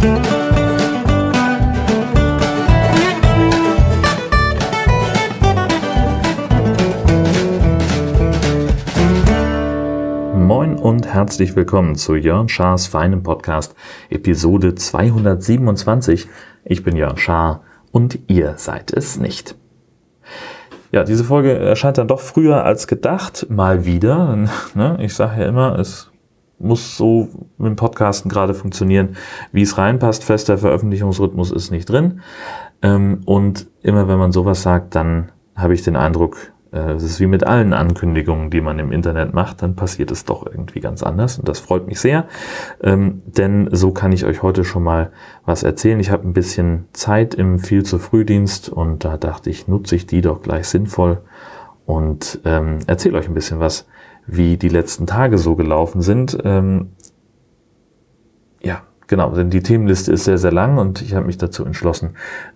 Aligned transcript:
Moin 0.00 0.08
und 10.78 11.06
herzlich 11.06 11.54
willkommen 11.54 11.96
zu 11.96 12.14
Jörn 12.14 12.48
Schars 12.48 12.86
feinem 12.86 13.22
Podcast, 13.22 13.74
Episode 14.08 14.74
227. 14.74 16.28
Ich 16.64 16.82
bin 16.82 16.96
Jörn 16.96 17.18
Schaar 17.18 17.62
und 17.92 18.20
ihr 18.26 18.54
seid 18.56 18.94
es 18.94 19.18
nicht. 19.18 19.54
Ja, 20.92 21.04
diese 21.04 21.24
Folge 21.24 21.58
erscheint 21.58 21.98
dann 21.98 22.08
doch 22.08 22.20
früher 22.20 22.64
als 22.64 22.86
gedacht, 22.86 23.48
mal 23.50 23.84
wieder. 23.84 24.38
Ne? 24.74 24.96
Ich 25.02 25.12
sage 25.12 25.42
ja 25.42 25.48
immer, 25.48 25.78
es 25.78 26.09
muss 26.60 26.96
so 26.96 27.28
mit 27.58 27.68
dem 27.68 27.76
Podcasten 27.76 28.30
gerade 28.30 28.54
funktionieren, 28.54 29.16
wie 29.52 29.62
es 29.62 29.78
reinpasst. 29.78 30.24
Fester 30.24 30.58
Veröffentlichungsrhythmus 30.58 31.50
ist 31.50 31.70
nicht 31.70 31.88
drin. 31.88 32.20
Ähm, 32.82 33.20
und 33.24 33.66
immer 33.82 34.08
wenn 34.08 34.18
man 34.18 34.32
sowas 34.32 34.62
sagt, 34.62 34.94
dann 34.94 35.30
habe 35.56 35.74
ich 35.74 35.82
den 35.82 35.96
Eindruck, 35.96 36.52
äh, 36.72 36.92
es 36.92 37.02
ist 37.02 37.20
wie 37.20 37.26
mit 37.26 37.44
allen 37.44 37.72
Ankündigungen, 37.72 38.50
die 38.50 38.60
man 38.60 38.78
im 38.78 38.92
Internet 38.92 39.34
macht, 39.34 39.62
dann 39.62 39.76
passiert 39.76 40.10
es 40.10 40.24
doch 40.24 40.46
irgendwie 40.46 40.80
ganz 40.80 41.02
anders. 41.02 41.38
Und 41.38 41.48
das 41.48 41.58
freut 41.58 41.86
mich 41.86 42.00
sehr, 42.00 42.26
ähm, 42.82 43.22
denn 43.26 43.68
so 43.72 43.92
kann 43.92 44.12
ich 44.12 44.24
euch 44.24 44.42
heute 44.42 44.64
schon 44.64 44.82
mal 44.82 45.10
was 45.44 45.62
erzählen. 45.62 46.00
Ich 46.00 46.10
habe 46.10 46.26
ein 46.26 46.32
bisschen 46.32 46.86
Zeit 46.92 47.34
im 47.34 47.58
viel 47.58 47.84
zu 47.84 47.98
Frühdienst 47.98 48.68
und 48.68 49.04
da 49.04 49.16
dachte 49.16 49.50
ich, 49.50 49.68
nutze 49.68 49.96
ich 49.96 50.06
die 50.06 50.20
doch 50.20 50.42
gleich 50.42 50.68
sinnvoll 50.68 51.18
und 51.90 52.38
ähm, 52.44 52.78
erzähle 52.86 53.18
euch 53.18 53.26
ein 53.26 53.34
bisschen 53.34 53.58
was, 53.58 53.88
wie 54.24 54.56
die 54.56 54.68
letzten 54.68 55.08
Tage 55.08 55.38
so 55.38 55.56
gelaufen 55.56 56.02
sind. 56.02 56.38
Ähm, 56.44 56.92
ja, 58.62 58.82
genau, 59.08 59.30
denn 59.30 59.50
die 59.50 59.60
Themenliste 59.60 60.12
ist 60.12 60.24
sehr, 60.24 60.38
sehr 60.38 60.52
lang 60.52 60.78
und 60.78 61.02
ich 61.02 61.14
habe 61.14 61.26
mich 61.26 61.36
dazu 61.36 61.64
entschlossen, 61.64 62.10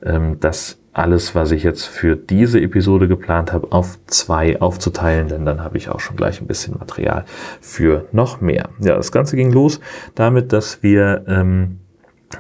ähm, 0.05 0.39
dass 0.39 0.79
alles, 0.93 1.35
was 1.35 1.51
ich 1.51 1.65
jetzt 1.65 1.87
für 1.87 2.15
diese 2.15 2.61
Episode 2.61 3.09
geplant 3.09 3.53
habe, 3.53 3.73
auf 3.73 3.99
zwei 4.07 4.61
aufzuteilen, 4.61 5.27
denn 5.27 5.45
dann 5.45 5.65
habe 5.65 5.79
ich 5.79 5.89
auch 5.89 5.99
schon 5.99 6.15
gleich 6.15 6.41
ein 6.41 6.47
bisschen 6.47 6.79
Material 6.79 7.25
für 7.61 8.07
noch 8.13 8.41
mehr. 8.41 8.69
Ja, 8.79 8.95
das 8.95 9.11
Ganze 9.11 9.35
ging 9.35 9.51
los 9.51 9.81
damit, 10.15 10.53
dass 10.53 10.85
wir 10.85 11.25
ähm, 11.27 11.81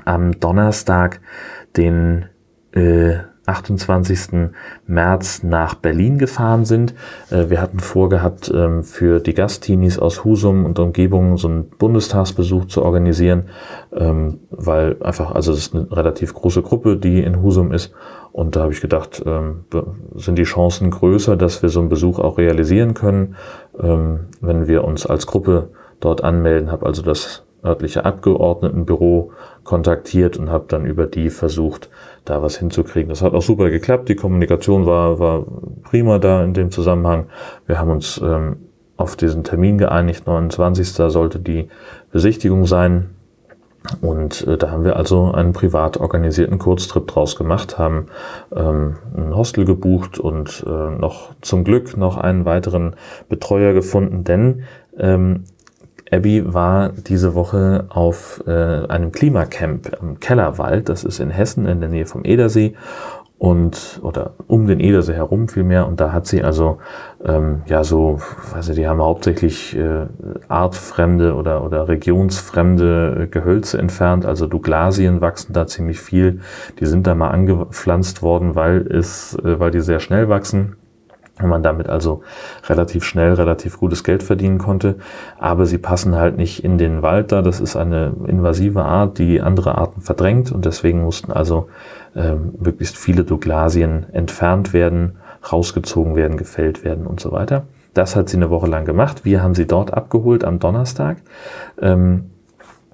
am 0.05 0.39
Donnerstag 0.39 1.21
den 1.77 2.27
äh, 2.71 3.15
28. 3.47 4.51
März 4.87 5.43
nach 5.43 5.75
Berlin 5.75 6.19
gefahren 6.19 6.65
sind. 6.65 6.95
Äh, 7.31 7.51
wir 7.51 7.61
hatten 7.61 7.81
vorgehabt, 7.81 8.51
ähm, 8.55 8.83
für 8.83 9.21
die 9.21 9.35
Gastteenies 9.35 9.99
aus 9.99 10.25
Husum 10.25 10.65
und 10.65 10.79
Umgebung 10.79 11.37
so 11.37 11.49
einen 11.49 11.69
Bundestagsbesuch 11.69 12.67
zu 12.67 12.83
organisieren, 12.83 13.45
ähm, 13.93 14.41
weil 14.51 14.97
einfach, 15.03 15.33
also 15.35 15.53
es 15.53 15.59
ist 15.59 15.75
eine 15.75 15.91
relativ 15.91 16.35
große 16.35 16.63
Gruppe, 16.63 16.97
die 16.97 17.23
in 17.23 17.43
Husum 17.43 17.73
ist. 17.73 17.93
Und 18.33 18.57
da 18.57 18.63
habe 18.63 18.73
ich 18.73 18.81
gedacht, 18.81 19.23
ähm, 19.25 19.65
sind 20.17 20.39
die 20.39 20.45
Chancen 20.45 20.91
größer, 20.91 21.37
dass 21.37 21.63
wir 21.63 21.69
so 21.69 21.81
einen 21.81 21.89
Besuch 21.89 22.19
auch 22.19 22.37
realisieren 22.37 22.95
können, 22.95 23.37
wenn 23.73 24.67
wir 24.67 24.83
uns 24.83 25.07
als 25.07 25.29
Gruppe 25.29 25.69
dort 26.01 26.25
anmelden. 26.25 26.73
Habe 26.73 26.87
also 26.87 27.03
das 27.03 27.45
örtliche 27.65 28.05
Abgeordnetenbüro 28.05 29.33
kontaktiert 29.65 30.37
und 30.37 30.51
habe 30.51 30.67
dann 30.69 30.85
über 30.85 31.07
die 31.07 31.31
versucht, 31.31 31.89
da 32.25 32.43
was 32.43 32.57
hinzukriegen. 32.57 33.09
Das 33.09 33.23
hat 33.23 33.35
auch 33.35 33.43
super 33.43 33.71
geklappt. 33.71 34.09
Die 34.09 34.17
Kommunikation 34.17 34.87
war, 34.87 35.19
war 35.19 35.45
prima 35.83 36.19
da 36.19 36.43
in 36.43 36.55
dem 36.55 36.71
Zusammenhang. 36.71 37.27
Wir 37.67 37.79
haben 37.79 37.91
uns 37.91 38.21
ähm, 38.23 38.57
auf 38.97 39.17
diesen 39.17 39.45
Termin 39.45 39.79
geeinigt. 39.79 40.27
29. 40.27 40.89
sollte 40.89 41.39
die 41.39 41.69
Besichtigung 42.13 42.67
sein. 42.67 43.11
Und 44.01 44.47
äh, 44.47 44.57
da 44.57 44.71
haben 44.71 44.85
wir 44.85 44.97
also 44.97 45.33
einen 45.33 45.53
privat 45.53 45.99
organisierten 45.99 46.59
Kurztrip 46.59 47.07
draus 47.07 47.37
gemacht, 47.37 47.79
haben 47.79 48.07
ähm, 48.55 48.97
ein 49.15 49.37
Hostel 49.37 49.67
gebucht 49.67 50.19
und 50.19 50.65
äh, 50.67 50.71
noch 50.99 51.35
zum 51.43 51.65
Glück 51.65 51.97
noch 51.99 52.17
einen 52.17 52.47
weiteren 52.47 52.97
Betreuer 53.29 53.75
gefunden, 53.75 54.25
denn 54.25 54.63
ähm, 54.97 55.45
Abby 56.15 56.55
war 56.55 56.91
diese 56.91 57.35
Woche 57.35 57.87
auf 57.89 58.43
äh, 58.47 58.51
einem 58.87 59.11
Klimacamp 59.11 59.91
am 60.01 60.21
Kellerwald. 60.21 60.89
Das 60.89 61.05
ist 61.05 61.19
in 61.19 61.31
Hessen 61.31 61.67
in 61.67 61.81
der 61.81 61.89
Nähe 61.89 62.07
vom 62.07 62.25
Edersee 62.25 62.75
und 63.37 64.01
oder 64.03 64.35
um 64.47 64.67
den 64.67 64.79
Edersee 64.79 65.15
herum 65.15 65.49
vielmehr. 65.49 65.87
Und 65.89 66.01
da 66.01 66.13
hat 66.13 66.27
sie 66.27 66.45
also 66.45 66.79
ähm, 67.25 67.63
ja 67.67 67.83
so, 67.83 68.21
weiß 68.53 68.69
ich, 68.69 68.77
die 68.77 68.87
haben 68.87 69.03
hauptsächlich 69.03 69.77
äh, 69.77 70.07
artfremde 70.49 71.35
oder 71.35 71.65
oder 71.65 71.89
regionsfremde 71.89 73.23
äh, 73.23 73.27
Gehölze 73.27 73.79
entfernt. 73.79 74.25
Also 74.25 74.47
Douglasien 74.47 75.21
wachsen 75.21 75.53
da 75.53 75.67
ziemlich 75.67 75.99
viel. 75.99 76.41
Die 76.79 76.87
sind 76.87 77.07
da 77.07 77.15
mal 77.15 77.31
angepflanzt 77.31 78.23
worden, 78.23 78.55
weil 78.55 78.87
es, 78.87 79.37
äh, 79.45 79.59
weil 79.59 79.73
die 79.73 79.81
sehr 79.81 80.01
schnell 80.01 80.29
wachsen 80.29 80.77
und 81.41 81.49
man 81.49 81.63
damit 81.63 81.89
also 81.89 82.23
relativ 82.69 83.05
schnell 83.05 83.35
relativ 83.35 83.79
gutes 83.79 84.05
Geld 84.05 84.23
verdienen 84.23 84.59
konnte. 84.59 84.97
Aber 85.39 85.67
sie 85.67 85.79
passen 85.79 86.15
halt 86.17 86.37
nicht 86.37 86.63
in 86.63 86.79
den 86.79 87.03
Wald 87.03 87.33
da. 87.33 87.43
Das 87.43 87.61
ist 87.61 87.77
eine 87.77 88.13
invasive 88.27 88.85
Art, 88.85 89.19
die 89.19 89.41
andere 89.41 89.77
Arten 89.77 90.01
verdrängt 90.01 90.53
und 90.53 90.65
deswegen 90.65 91.03
mussten 91.03 91.33
also 91.33 91.69
ähm, 92.15 92.55
möglichst 92.61 92.97
viele 92.97 93.25
Douglasien 93.25 94.07
entfernt 94.13 94.73
werden, 94.73 95.17
rausgezogen 95.51 96.15
werden, 96.15 96.37
gefällt 96.37 96.85
werden 96.85 97.07
und 97.07 97.21
so 97.21 97.33
weiter. 97.33 97.65
Das 97.95 98.17
hat 98.17 98.29
sie 98.29 98.37
eine 98.37 98.51
Woche 98.51 98.67
lang 98.67 98.85
gemacht. 98.85 99.25
Wir 99.25 99.43
haben 99.43 99.55
sie 99.55 99.67
dort 99.67 99.93
abgeholt 99.93 100.45
am 100.45 100.59
Donnerstag. 100.59 101.19
Ähm, 101.81 102.31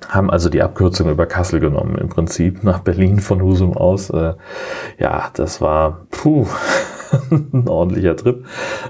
haben 0.08 0.30
also 0.30 0.48
die 0.48 0.62
Abkürzung 0.62 1.10
über 1.10 1.26
Kassel 1.26 1.60
genommen, 1.60 1.96
im 1.96 2.08
Prinzip 2.08 2.64
nach 2.64 2.80
Berlin 2.80 3.20
von 3.20 3.42
Husum 3.42 3.76
aus. 3.76 4.10
Äh, 4.10 4.34
ja, 4.98 5.30
das 5.34 5.60
war 5.60 6.06
puh, 6.10 6.46
ein 7.30 7.68
ordentlicher 7.68 8.16
Trip. 8.16 8.44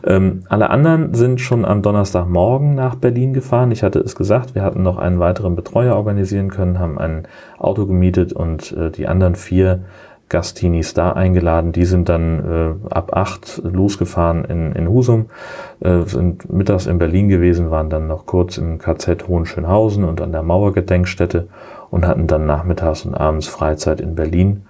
Ähm, 0.04 0.42
alle 0.48 0.70
anderen 0.70 1.14
sind 1.14 1.41
schon 1.41 1.64
am 1.64 1.82
Donnerstagmorgen 1.82 2.75
nach 2.75 2.94
Berlin 2.94 3.32
gefahren. 3.32 3.70
Ich 3.70 3.82
hatte 3.82 4.00
es 4.00 4.16
gesagt, 4.16 4.54
wir 4.54 4.62
hatten 4.62 4.82
noch 4.82 4.98
einen 4.98 5.19
weiteren 5.19 5.56
Betreuer 5.56 5.97
organisieren 5.97 6.50
können, 6.50 6.78
haben 6.78 6.98
ein 6.98 7.26
Auto 7.59 7.86
gemietet 7.86 8.32
und 8.32 8.72
äh, 8.72 8.91
die 8.91 9.06
anderen 9.06 9.34
vier 9.34 9.84
Gastinis 10.30 10.94
da 10.94 11.12
eingeladen. 11.12 11.72
Die 11.72 11.84
sind 11.84 12.09
dann 12.09 12.78
äh, 12.88 12.94
ab 12.94 13.14
acht 13.14 13.60
losgefahren 13.64 14.44
in, 14.44 14.72
in 14.72 14.88
Husum, 14.88 15.26
äh, 15.80 16.03
sind 16.03 16.50
mittags 16.50 16.86
in 16.86 16.98
Berlin 16.98 17.28
gewesen, 17.28 17.70
waren 17.70 17.91
dann 17.91 18.06
noch 18.06 18.25
kurz 18.25 18.56
im 18.56 18.78
KZ 18.78 19.28
Hohenschönhausen 19.28 20.04
und 20.04 20.22
an 20.22 20.32
der 20.32 20.42
Mauergedenkstätte 20.42 21.48
und 21.91 22.06
hatten 22.06 22.26
dann 22.26 22.47
nachmittags 22.47 23.04
und 23.04 23.14
abends 23.14 23.48
Freizeit 23.48 24.00
in 24.00 24.14
Berlin. 24.14 24.62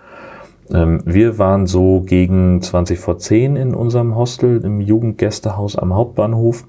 Ähm, 0.72 1.02
wir 1.04 1.38
waren 1.38 1.66
so 1.66 2.00
gegen 2.00 2.60
20 2.62 2.98
vor 2.98 3.18
10 3.18 3.56
in 3.56 3.74
unserem 3.74 4.16
Hostel 4.16 4.64
im 4.64 4.80
Jugendgästehaus 4.80 5.76
am 5.76 5.94
Hauptbahnhof. 5.94 6.64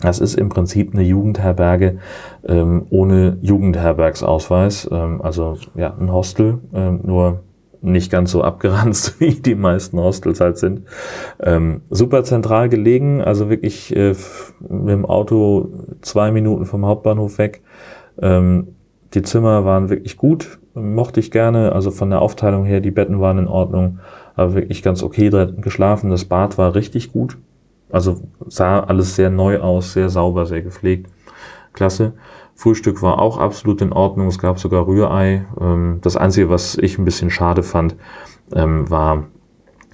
Das 0.00 0.18
ist 0.18 0.34
im 0.34 0.48
Prinzip 0.48 0.92
eine 0.92 1.02
Jugendherberge 1.02 1.98
ähm, 2.46 2.86
ohne 2.90 3.38
Jugendherbergsausweis. 3.42 4.88
Ähm, 4.90 5.22
also 5.22 5.56
ja, 5.74 5.94
ein 5.98 6.12
Hostel, 6.12 6.58
ähm, 6.74 7.00
nur 7.04 7.40
nicht 7.80 8.10
ganz 8.10 8.30
so 8.30 8.42
abgeranzt, 8.42 9.16
wie 9.20 9.34
die 9.34 9.54
meisten 9.54 9.98
Hostels 9.98 10.40
halt 10.40 10.58
sind. 10.58 10.82
Ähm, 11.40 11.82
super 11.90 12.24
zentral 12.24 12.68
gelegen, 12.68 13.22
also 13.22 13.50
wirklich 13.50 13.94
äh, 13.94 14.14
mit 14.60 14.88
dem 14.88 15.06
Auto 15.06 15.70
zwei 16.00 16.32
Minuten 16.32 16.66
vom 16.66 16.86
Hauptbahnhof 16.86 17.38
weg. 17.38 17.62
Ähm, 18.20 18.68
die 19.12 19.22
Zimmer 19.22 19.64
waren 19.64 19.90
wirklich 19.90 20.16
gut, 20.16 20.58
mochte 20.74 21.20
ich 21.20 21.30
gerne. 21.30 21.72
Also 21.72 21.90
von 21.90 22.10
der 22.10 22.20
Aufteilung 22.20 22.64
her, 22.64 22.80
die 22.80 22.90
Betten 22.90 23.20
waren 23.20 23.38
in 23.38 23.48
Ordnung, 23.48 24.00
aber 24.34 24.54
wirklich 24.54 24.82
ganz 24.82 25.02
okay 25.02 25.30
drin 25.30 25.60
geschlafen. 25.60 26.10
Das 26.10 26.24
Bad 26.24 26.58
war 26.58 26.74
richtig 26.74 27.12
gut. 27.12 27.38
Also 27.90 28.20
sah 28.46 28.80
alles 28.80 29.16
sehr 29.16 29.30
neu 29.30 29.60
aus, 29.60 29.92
sehr 29.92 30.08
sauber, 30.08 30.46
sehr 30.46 30.62
gepflegt. 30.62 31.10
Klasse. 31.72 32.14
Frühstück 32.56 33.02
war 33.02 33.20
auch 33.20 33.38
absolut 33.38 33.80
in 33.80 33.92
Ordnung. 33.92 34.28
Es 34.28 34.38
gab 34.38 34.58
sogar 34.58 34.86
Rührei. 34.86 35.44
Ähm, 35.60 35.98
das 36.02 36.16
Einzige, 36.16 36.50
was 36.50 36.76
ich 36.76 36.98
ein 36.98 37.04
bisschen 37.04 37.30
schade 37.30 37.62
fand, 37.62 37.96
ähm, 38.54 38.88
war, 38.90 39.24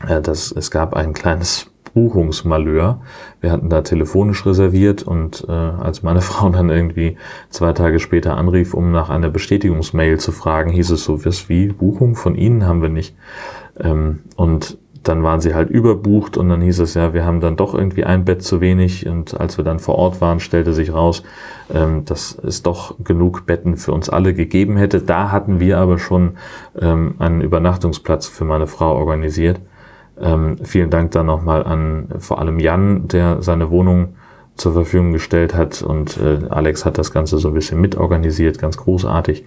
äh, 0.06 0.20
dass 0.20 0.52
es 0.52 0.70
gab 0.70 0.94
ein 0.94 1.12
kleines 1.12 1.69
Buchungsmalheur. 1.94 3.00
Wir 3.40 3.52
hatten 3.52 3.69
da 3.69 3.82
telefonisch 3.82 4.44
reserviert 4.46 5.02
und 5.02 5.44
äh, 5.48 5.52
als 5.52 6.02
meine 6.02 6.20
Frau 6.22 6.48
dann 6.50 6.70
irgendwie 6.70 7.16
zwei 7.50 7.72
Tage 7.72 8.00
später 8.00 8.37
anrief, 8.37 8.75
um 8.75 8.92
nach 8.92 9.10
einer 9.10 9.31
Bestätigungsmail 9.31 10.19
zu 10.19 10.32
fragen, 10.32 10.70
hieß 10.70 10.90
es 10.90 11.04
so, 11.04 11.25
was 11.25 11.48
wie, 11.48 11.69
Buchung 11.69 12.14
von 12.14 12.34
Ihnen 12.34 12.66
haben 12.66 12.82
wir 12.82 12.88
nicht. 12.88 13.14
Ähm, 13.78 14.20
und 14.37 14.78
dann 15.02 15.22
waren 15.22 15.40
sie 15.40 15.54
halt 15.54 15.70
überbucht 15.70 16.37
und 16.37 16.48
dann 16.50 16.60
hieß 16.60 16.81
es 16.81 16.94
ja, 16.94 17.14
wir 17.14 17.25
haben 17.25 17.40
dann 17.40 17.56
doch 17.56 17.75
irgendwie 17.75 18.04
ein 18.04 18.25
Bett 18.25 18.43
zu 18.43 18.60
wenig 18.60 19.06
und 19.06 19.38
als 19.38 19.56
wir 19.56 19.64
dann 19.64 19.78
vor 19.78 19.94
Ort 19.94 20.20
waren, 20.20 20.40
stellte 20.40 20.75
sich 20.75 20.93
raus, 20.93 21.22
ähm, 21.72 22.04
dass 22.04 22.36
es 22.43 22.62
doch 22.62 22.96
genug 23.02 23.46
Betten 23.46 23.76
für 23.76 23.93
uns 23.93 24.10
alle 24.10 24.34
gegeben 24.34 24.76
hätte. 24.76 25.00
Da 25.00 25.31
hatten 25.31 25.58
wir 25.58 25.78
aber 25.78 25.98
schon 25.98 26.36
ähm, 26.78 27.14
einen 27.19 27.40
Übernachtungsplatz 27.40 28.26
für 28.26 28.44
meine 28.44 28.66
Frau 28.66 28.94
organisiert. 28.94 29.60
Ähm, 30.20 30.58
vielen 30.62 30.90
Dank 30.90 31.12
dann 31.12 31.26
nochmal 31.26 31.64
an 31.64 32.08
vor 32.19 32.38
allem 32.38 32.58
Jan, 32.58 33.08
der 33.08 33.43
seine 33.43 33.70
Wohnung 33.70 34.14
zur 34.61 34.75
Verfügung 34.75 35.12
gestellt 35.12 35.55
hat 35.55 35.81
und 35.81 36.19
äh, 36.19 36.40
Alex 36.50 36.84
hat 36.84 36.99
das 36.99 37.12
Ganze 37.12 37.38
so 37.38 37.49
ein 37.49 37.55
bisschen 37.55 37.81
mitorganisiert, 37.81 38.58
ganz 38.58 38.76
großartig. 38.76 39.46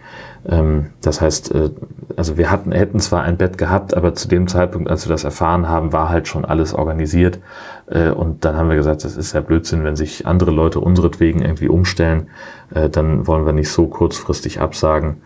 Ähm, 0.49 0.87
das 1.01 1.21
heißt, 1.21 1.53
äh, 1.53 1.69
also 2.15 2.37
wir 2.37 2.49
hatten, 2.49 2.71
hätten 2.71 2.99
zwar 2.99 3.21
ein 3.21 3.37
Bett 3.37 3.59
gehabt, 3.59 3.95
aber 3.95 4.15
zu 4.15 4.27
dem 4.27 4.47
Zeitpunkt, 4.47 4.89
als 4.89 5.05
wir 5.05 5.11
das 5.11 5.23
erfahren 5.23 5.69
haben, 5.69 5.93
war 5.93 6.09
halt 6.09 6.27
schon 6.27 6.45
alles 6.45 6.73
organisiert. 6.73 7.39
Äh, 7.87 8.09
und 8.09 8.43
dann 8.43 8.55
haben 8.55 8.69
wir 8.69 8.75
gesagt, 8.75 9.03
das 9.03 9.15
ist 9.15 9.33
ja 9.33 9.41
Blödsinn, 9.41 9.83
wenn 9.83 9.95
sich 9.95 10.25
andere 10.25 10.51
Leute 10.51 10.79
unseretwegen 10.79 11.43
irgendwie 11.43 11.69
umstellen, 11.69 12.27
äh, 12.73 12.89
dann 12.89 13.27
wollen 13.27 13.45
wir 13.45 13.53
nicht 13.53 13.69
so 13.69 13.85
kurzfristig 13.85 14.61
absagen, 14.61 15.17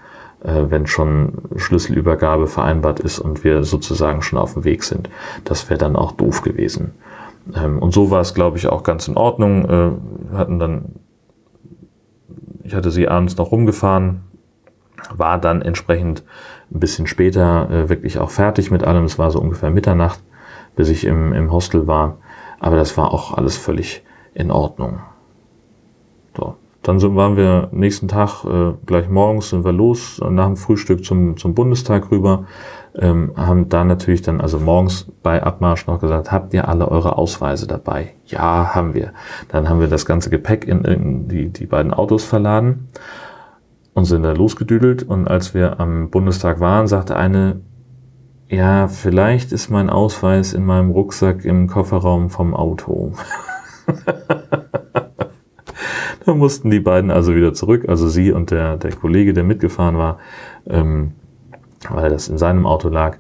wenn 0.42 0.86
schon 0.88 1.34
Schlüsselübergabe 1.56 2.48
vereinbart 2.48 3.00
ist 3.00 3.20
und 3.20 3.44
wir 3.44 3.64
sozusagen 3.64 4.22
schon 4.22 4.38
auf 4.38 4.54
dem 4.54 4.64
Weg 4.64 4.84
sind. 4.84 5.10
Das 5.44 5.70
wäre 5.70 5.80
dann 5.80 5.96
auch 5.96 6.12
doof 6.12 6.42
gewesen. 6.42 6.94
Ähm, 7.56 7.80
und 7.80 7.94
so 7.94 8.12
war 8.12 8.22
es, 8.22 8.34
glaube 8.34 8.58
ich, 8.58 8.68
auch 8.68 8.84
ganz 8.84 9.08
in 9.08 9.18
Ordnung. 9.18 9.66
Äh, 9.66 9.92
wir 10.32 10.38
hatten 10.38 10.60
dann, 10.60 10.96
ich 12.64 12.76
hatte 12.76 12.92
sie 12.92 13.08
abends 13.08 13.38
noch 13.38 13.52
rumgefahren, 13.52 14.22
war 15.16 15.38
dann 15.40 15.62
entsprechend 15.62 16.24
ein 16.72 16.80
bisschen 16.80 17.08
später 17.08 17.70
äh, 17.70 17.90
wirklich 17.90 18.20
auch 18.20 18.30
fertig 18.30 18.72
mit 18.72 18.84
allem. 18.84 19.06
Es 19.06 19.18
war 19.18 19.32
so 19.32 19.40
ungefähr 19.40 19.70
Mitternacht, 19.70 20.22
bis 20.76 20.90
ich 20.90 21.06
im, 21.06 21.34
im 21.34 21.52
Hostel 21.52 21.88
war. 21.88 22.18
Aber 22.60 22.76
das 22.76 22.98
war 22.98 23.14
auch 23.14 23.34
alles 23.34 23.58
völlig 23.58 24.04
in 24.34 24.52
Ordnung. 24.52 25.00
Dann 26.88 27.00
sind, 27.00 27.16
waren 27.18 27.36
wir 27.36 27.68
nächsten 27.72 28.08
Tag, 28.08 28.46
äh, 28.46 28.74
gleich 28.86 29.10
morgens 29.10 29.50
sind 29.50 29.66
wir 29.66 29.74
los, 29.74 30.22
nach 30.30 30.46
dem 30.46 30.56
Frühstück 30.56 31.04
zum, 31.04 31.36
zum 31.36 31.54
Bundestag 31.54 32.12
rüber 32.12 32.46
ähm, 32.98 33.32
haben 33.36 33.70
da 33.70 33.84
natürlich 33.84 34.22
dann 34.22 34.42
also 34.42 34.60
morgens 34.60 35.12
bei 35.22 35.42
Abmarsch 35.44 35.86
noch 35.88 36.00
gesagt, 36.00 36.32
habt 36.32 36.54
ihr 36.54 36.68
alle 36.68 36.90
eure 36.90 37.18
Ausweise 37.18 37.68
dabei? 37.68 38.14
Ja, 38.26 38.74
haben 38.74 38.94
wir. 38.94 39.12
Dann 39.50 39.70
haben 39.70 39.80
wir 39.80 39.88
das 39.88 40.06
ganze 40.06 40.30
Gepäck 40.30 40.68
in, 40.68 40.84
in 40.84 41.28
die, 41.28 41.50
die 41.50 41.66
beiden 41.66 41.94
Autos 41.94 42.24
verladen 42.24 42.88
und 43.94 44.06
sind 44.06 44.24
da 44.24 44.32
losgedüdelt. 44.32 45.04
Und 45.04 45.28
als 45.28 45.54
wir 45.54 45.80
am 45.80 46.10
Bundestag 46.10 46.60
waren, 46.60 46.88
sagte 46.88 47.16
eine, 47.16 47.62
ja, 48.50 48.88
vielleicht 48.88 49.52
ist 49.52 49.70
mein 49.70 49.90
Ausweis 49.90 50.54
in 50.54 50.66
meinem 50.66 50.92
Rucksack 50.92 51.46
im 51.46 51.68
Kofferraum 51.68 52.30
vom 52.30 52.56
Auto. 52.56 53.12
da 56.28 56.34
mussten 56.36 56.70
die 56.70 56.80
beiden 56.80 57.10
also 57.10 57.34
wieder 57.34 57.54
zurück, 57.54 57.86
also 57.88 58.08
sie 58.08 58.32
und 58.32 58.52
der, 58.52 58.78
der 58.78 58.94
Kollege, 58.94 59.34
der 59.34 59.44
mitgefahren 59.44 59.98
war, 59.98 60.20
ähm, 60.68 61.14
weil 61.90 62.10
das 62.10 62.28
in 62.28 62.38
seinem 62.38 62.66
Auto 62.66 62.90
lag. 62.90 63.18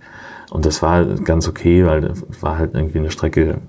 Und 0.51 0.65
das 0.65 0.81
war 0.81 1.03
ganz 1.03 1.47
okay, 1.47 1.85
weil 1.85 2.01
das 2.01 2.23
war 2.41 2.57
halt 2.57 2.73
irgendwie 2.73 2.99
eine 2.99 3.11
Strecke 3.11 3.59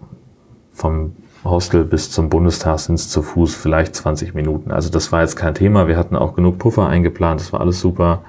vom 0.72 1.12
Hostel 1.44 1.84
bis 1.84 2.10
zum 2.10 2.28
Bundestag 2.28 2.78
sind 2.80 2.96
es 2.96 3.08
zu 3.08 3.22
Fuß 3.22 3.54
vielleicht 3.54 3.94
20 3.94 4.34
Minuten. 4.34 4.70
Also 4.70 4.90
das 4.90 5.12
war 5.12 5.22
jetzt 5.22 5.36
kein 5.36 5.54
Thema. 5.54 5.88
Wir 5.88 5.96
hatten 5.96 6.16
auch 6.16 6.34
genug 6.34 6.58
Puffer 6.58 6.88
eingeplant, 6.88 7.40
das 7.40 7.52
war 7.52 7.60
alles 7.60 7.80
super. 7.80 8.22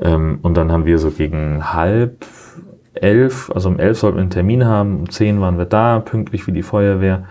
Ähm, 0.00 0.38
und 0.42 0.56
dann 0.56 0.70
haben 0.70 0.84
wir 0.84 0.98
so 0.98 1.10
gegen 1.10 1.72
halb 1.72 2.24
elf, 2.94 3.50
also 3.54 3.68
um 3.68 3.78
elf 3.78 3.98
sollten 3.98 4.18
wir 4.18 4.22
einen 4.22 4.30
Termin 4.30 4.66
haben, 4.66 5.00
um 5.00 5.10
zehn 5.10 5.40
waren 5.40 5.58
wir 5.58 5.64
da, 5.64 5.98
pünktlich 5.98 6.46
wie 6.46 6.52
die 6.52 6.62
Feuerwehr. 6.62 7.24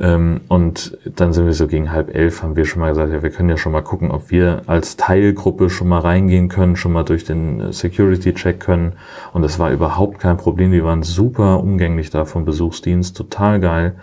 Ähm, 0.00 0.40
und 0.48 0.96
dann 1.04 1.32
sind 1.32 1.46
wir 1.46 1.52
so 1.52 1.66
gegen 1.66 1.92
halb 1.92 2.14
elf, 2.14 2.42
haben 2.42 2.56
wir 2.56 2.64
schon 2.64 2.80
mal 2.80 2.88
gesagt, 2.88 3.12
ja, 3.12 3.22
wir 3.22 3.30
können 3.30 3.50
ja 3.50 3.56
schon 3.56 3.72
mal 3.72 3.82
gucken, 3.82 4.10
ob 4.10 4.30
wir 4.30 4.62
als 4.66 4.96
Teilgruppe 4.96 5.68
schon 5.68 5.88
mal 5.88 6.00
reingehen 6.00 6.48
können, 6.48 6.76
schon 6.76 6.92
mal 6.92 7.04
durch 7.04 7.24
den 7.24 7.72
Security-Check 7.72 8.58
können. 8.58 8.94
Und 9.32 9.42
das 9.42 9.58
war 9.58 9.70
überhaupt 9.70 10.18
kein 10.18 10.36
Problem. 10.38 10.72
Die 10.72 10.84
waren 10.84 11.02
super 11.02 11.60
umgänglich 11.60 12.10
da 12.10 12.24
vom 12.24 12.44
Besuchsdienst, 12.44 13.16
total 13.16 13.60
geil 13.60 13.96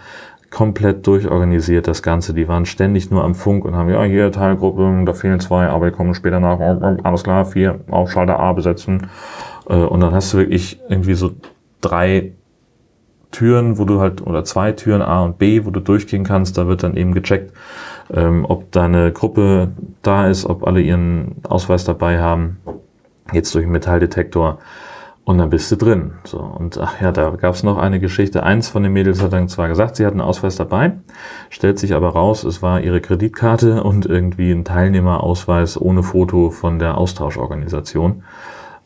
komplett 0.49 1.05
durchorganisiert, 1.05 1.87
das 1.87 2.01
Ganze. 2.01 2.33
Die 2.33 2.47
waren 2.47 2.65
ständig 2.65 3.11
nur 3.11 3.23
am 3.23 3.35
Funk 3.35 3.65
und 3.65 3.75
haben, 3.75 3.89
ja, 3.89 4.03
hier 4.03 4.31
Teilgruppe, 4.31 5.03
da 5.05 5.13
fehlen 5.13 5.39
zwei, 5.39 5.67
aber 5.67 5.89
die 5.89 5.95
kommen 5.95 6.15
später 6.15 6.39
nach, 6.39 6.59
alles 7.03 7.23
klar, 7.23 7.45
vier, 7.45 7.79
auf 7.89 8.11
Schalter 8.11 8.39
A 8.39 8.53
besetzen. 8.53 9.09
Äh, 9.69 9.75
und 9.75 9.99
dann 9.99 10.13
hast 10.13 10.33
du 10.33 10.37
wirklich 10.37 10.79
irgendwie 10.89 11.13
so 11.13 11.31
drei 11.81 12.33
Türen, 13.31 13.77
wo 13.77 13.85
du 13.85 13.99
halt, 13.99 14.25
oder 14.25 14.43
zwei 14.43 14.71
Türen 14.71 15.01
A 15.01 15.23
und 15.23 15.37
B, 15.37 15.65
wo 15.65 15.71
du 15.71 15.79
durchgehen 15.79 16.23
kannst. 16.23 16.57
Da 16.57 16.67
wird 16.67 16.83
dann 16.83 16.97
eben 16.97 17.13
gecheckt, 17.13 17.53
ähm, 18.13 18.45
ob 18.47 18.71
deine 18.71 19.11
Gruppe 19.11 19.71
da 20.01 20.27
ist, 20.27 20.45
ob 20.45 20.65
alle 20.65 20.81
ihren 20.81 21.35
Ausweis 21.47 21.83
dabei 21.83 22.19
haben. 22.19 22.57
Jetzt 23.31 23.53
durch 23.53 23.65
den 23.65 23.71
Metalldetektor. 23.71 24.59
Und 25.29 25.37
dann 25.37 25.51
bist 25.51 25.71
du 25.71 25.75
drin. 25.75 26.13
So, 26.23 26.39
und 26.39 26.79
ach 26.79 26.99
ja, 26.99 27.11
da 27.11 27.29
gab 27.29 27.53
es 27.53 27.61
noch 27.61 27.77
eine 27.77 27.99
Geschichte. 27.99 28.41
Eins 28.41 28.67
von 28.67 28.81
den 28.81 28.93
Mädels 28.93 29.21
hat 29.21 29.31
dann 29.31 29.47
zwar 29.47 29.67
gesagt, 29.67 29.95
sie 29.95 30.05
hat 30.07 30.13
einen 30.13 30.21
Ausweis 30.21 30.55
dabei, 30.55 30.93
stellt 31.51 31.77
sich 31.77 31.93
aber 31.93 32.09
raus, 32.09 32.43
es 32.43 32.63
war 32.63 32.81
ihre 32.81 32.99
Kreditkarte 32.99 33.83
und 33.83 34.07
irgendwie 34.07 34.51
ein 34.51 34.65
Teilnehmerausweis 34.65 35.79
ohne 35.79 36.01
Foto 36.01 36.49
von 36.49 36.79
der 36.79 36.97
Austauschorganisation, 36.97 38.23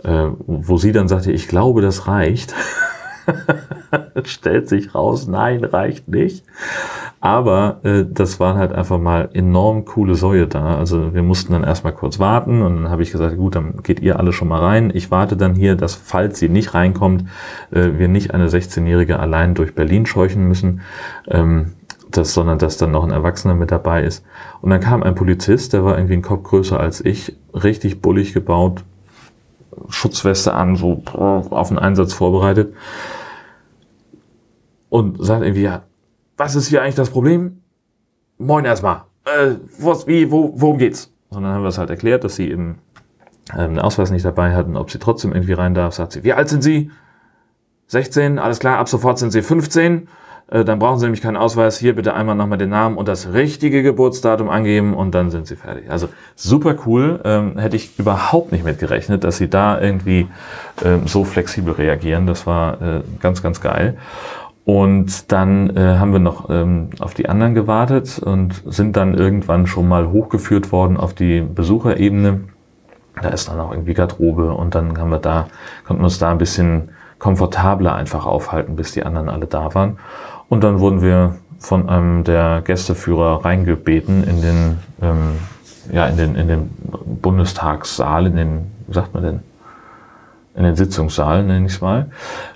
äh, 0.03 0.27
wo 0.45 0.75
sie 0.75 0.91
dann 0.91 1.07
sagte, 1.07 1.31
ich 1.31 1.47
glaube, 1.47 1.81
das 1.81 2.09
reicht. 2.09 2.53
Stellt 4.23 4.69
sich 4.69 4.93
raus, 4.95 5.27
nein, 5.27 5.63
reicht 5.63 6.07
nicht. 6.07 6.43
Aber 7.19 7.79
äh, 7.83 8.05
das 8.09 8.39
waren 8.39 8.57
halt 8.57 8.73
einfach 8.73 8.99
mal 8.99 9.29
enorm 9.33 9.85
coole 9.85 10.15
Säue 10.15 10.47
da. 10.47 10.77
Also 10.77 11.13
wir 11.13 11.23
mussten 11.23 11.53
dann 11.53 11.63
erstmal 11.63 11.93
kurz 11.93 12.19
warten 12.19 12.61
und 12.61 12.83
dann 12.83 12.89
habe 12.89 13.03
ich 13.03 13.11
gesagt, 13.11 13.37
gut, 13.37 13.55
dann 13.55 13.81
geht 13.83 14.01
ihr 14.01 14.19
alle 14.19 14.33
schon 14.33 14.47
mal 14.47 14.59
rein. 14.59 14.91
Ich 14.93 15.11
warte 15.11 15.37
dann 15.37 15.55
hier, 15.55 15.75
dass 15.75 15.95
falls 15.95 16.39
sie 16.39 16.49
nicht 16.49 16.73
reinkommt, 16.73 17.25
äh, 17.71 17.91
wir 17.97 18.07
nicht 18.07 18.33
eine 18.33 18.47
16-Jährige 18.47 19.19
allein 19.19 19.55
durch 19.55 19.73
Berlin 19.75 20.05
scheuchen 20.05 20.47
müssen. 20.47 20.81
Ähm, 21.27 21.73
das, 22.17 22.33
sondern 22.33 22.59
dass 22.59 22.77
dann 22.77 22.91
noch 22.91 23.03
ein 23.03 23.11
Erwachsener 23.11 23.55
mit 23.55 23.71
dabei 23.71 24.03
ist. 24.03 24.23
Und 24.61 24.69
dann 24.69 24.79
kam 24.79 25.03
ein 25.03 25.15
Polizist, 25.15 25.73
der 25.73 25.83
war 25.83 25.97
irgendwie 25.97 26.13
ein 26.13 26.21
Kopf 26.21 26.43
größer 26.43 26.79
als 26.79 27.03
ich, 27.03 27.35
richtig 27.53 28.01
bullig 28.01 28.33
gebaut, 28.33 28.83
Schutzweste 29.89 30.53
an, 30.53 30.75
so 30.75 31.03
auf 31.05 31.67
den 31.69 31.79
Einsatz 31.79 32.13
vorbereitet 32.13 32.73
und 34.89 35.23
sagt 35.23 35.43
irgendwie, 35.43 35.63
ja, 35.63 35.83
was 36.37 36.55
ist 36.55 36.67
hier 36.67 36.81
eigentlich 36.81 36.95
das 36.95 37.09
Problem? 37.09 37.61
Moin 38.37 38.65
erstmal. 38.65 39.03
Äh, 39.25 39.55
was, 39.79 40.07
wie, 40.07 40.31
wo, 40.31 40.53
worum 40.55 40.77
geht's? 40.77 41.11
Und 41.29 41.43
dann 41.43 41.51
haben 41.51 41.63
wir 41.63 41.69
es 41.69 41.77
halt 41.77 41.89
erklärt, 41.89 42.23
dass 42.23 42.35
sie 42.35 42.51
eben 42.51 42.79
ähm, 43.51 43.59
einen 43.59 43.79
Ausweis 43.79 44.11
nicht 44.11 44.25
dabei 44.25 44.53
hatten, 44.53 44.77
ob 44.77 44.91
sie 44.91 44.99
trotzdem 44.99 45.33
irgendwie 45.33 45.53
rein 45.53 45.73
darf. 45.73 45.95
Sagt 45.95 46.13
sie, 46.13 46.23
wie 46.23 46.33
alt 46.33 46.49
sind 46.49 46.61
Sie? 46.61 46.91
16, 47.87 48.39
alles 48.39 48.59
klar, 48.59 48.77
ab 48.77 48.87
sofort 48.87 49.19
sind 49.19 49.31
Sie 49.31 49.41
15. 49.41 50.07
Äh, 50.49 50.65
dann 50.65 50.79
brauchen 50.79 50.99
Sie 50.99 51.05
nämlich 51.05 51.21
keinen 51.21 51.37
Ausweis. 51.37 51.77
Hier 51.77 51.95
bitte 51.95 52.13
einmal 52.13 52.35
nochmal 52.35 52.57
den 52.57 52.69
Namen 52.69 52.97
und 52.97 53.07
das 53.07 53.33
richtige 53.33 53.83
Geburtsdatum 53.83 54.49
angeben 54.49 54.93
und 54.93 55.15
dann 55.15 55.31
sind 55.31 55.47
Sie 55.47 55.55
fertig. 55.55 55.89
Also 55.89 56.09
super 56.35 56.75
cool. 56.85 57.19
Ähm, 57.23 57.57
hätte 57.57 57.75
ich 57.75 57.97
überhaupt 57.97 58.51
nicht 58.51 58.63
mit 58.63 58.79
gerechnet, 58.79 59.23
dass 59.23 59.37
Sie 59.37 59.49
da 59.49 59.79
irgendwie 59.79 60.27
ähm, 60.83 61.07
so 61.07 61.23
flexibel 61.23 61.73
reagieren. 61.73 62.27
Das 62.27 62.45
war 62.45 62.81
äh, 62.81 63.01
ganz, 63.19 63.41
ganz 63.41 63.61
geil. 63.61 63.97
Und 64.65 65.31
dann 65.31 65.75
äh, 65.75 65.97
haben 65.97 66.13
wir 66.13 66.19
noch 66.19 66.49
ähm, 66.49 66.89
auf 66.99 67.13
die 67.13 67.27
anderen 67.27 67.53
gewartet 67.53 68.19
und 68.19 68.63
sind 68.65 68.95
dann 68.95 69.13
irgendwann 69.13 69.67
schon 69.67 69.87
mal 69.89 70.09
hochgeführt 70.09 70.71
worden 70.71 70.95
auf 70.95 71.13
die 71.13 71.41
Besucherebene. 71.41 72.45
Da 73.21 73.29
ist 73.29 73.49
dann 73.49 73.59
auch 73.59 73.71
irgendwie 73.71 73.93
Garderobe 73.93 74.53
und 74.53 74.73
dann 74.73 74.97
haben 74.97 75.11
wir 75.11 75.19
da, 75.19 75.47
konnten 75.85 76.01
wir 76.01 76.05
uns 76.05 76.17
da 76.17 76.31
ein 76.31 76.37
bisschen 76.37 76.89
komfortabler 77.19 77.93
einfach 77.93 78.25
aufhalten, 78.25 78.75
bis 78.75 78.93
die 78.93 79.03
anderen 79.03 79.29
alle 79.29 79.47
da 79.47 79.73
waren. 79.75 79.97
Und 80.53 80.63
dann 80.63 80.79
wurden 80.79 81.01
wir 81.01 81.37
von 81.57 81.89
einem 81.89 82.23
der 82.23 82.61
Gästeführer 82.63 83.43
reingebeten 83.43 84.23
in 84.23 84.41
den, 84.43 84.77
ähm, 85.01 85.39
ja, 85.91 86.05
in 86.05 86.15
den, 86.15 86.35
in 86.35 86.47
den 86.47 86.69
Bundestagssaal, 87.23 88.27
in 88.27 88.35
den, 88.35 88.71
wie 88.85 88.93
sagt 88.93 89.15
man 89.15 89.23
denn? 89.23 89.39
In 90.53 90.63
den 90.63 90.75
Sitzungssaal, 90.75 91.41
nenne 91.41 91.65
ich 91.65 91.73
es 91.73 91.81
mal. 91.81 92.11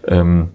Ähm, 0.08 0.50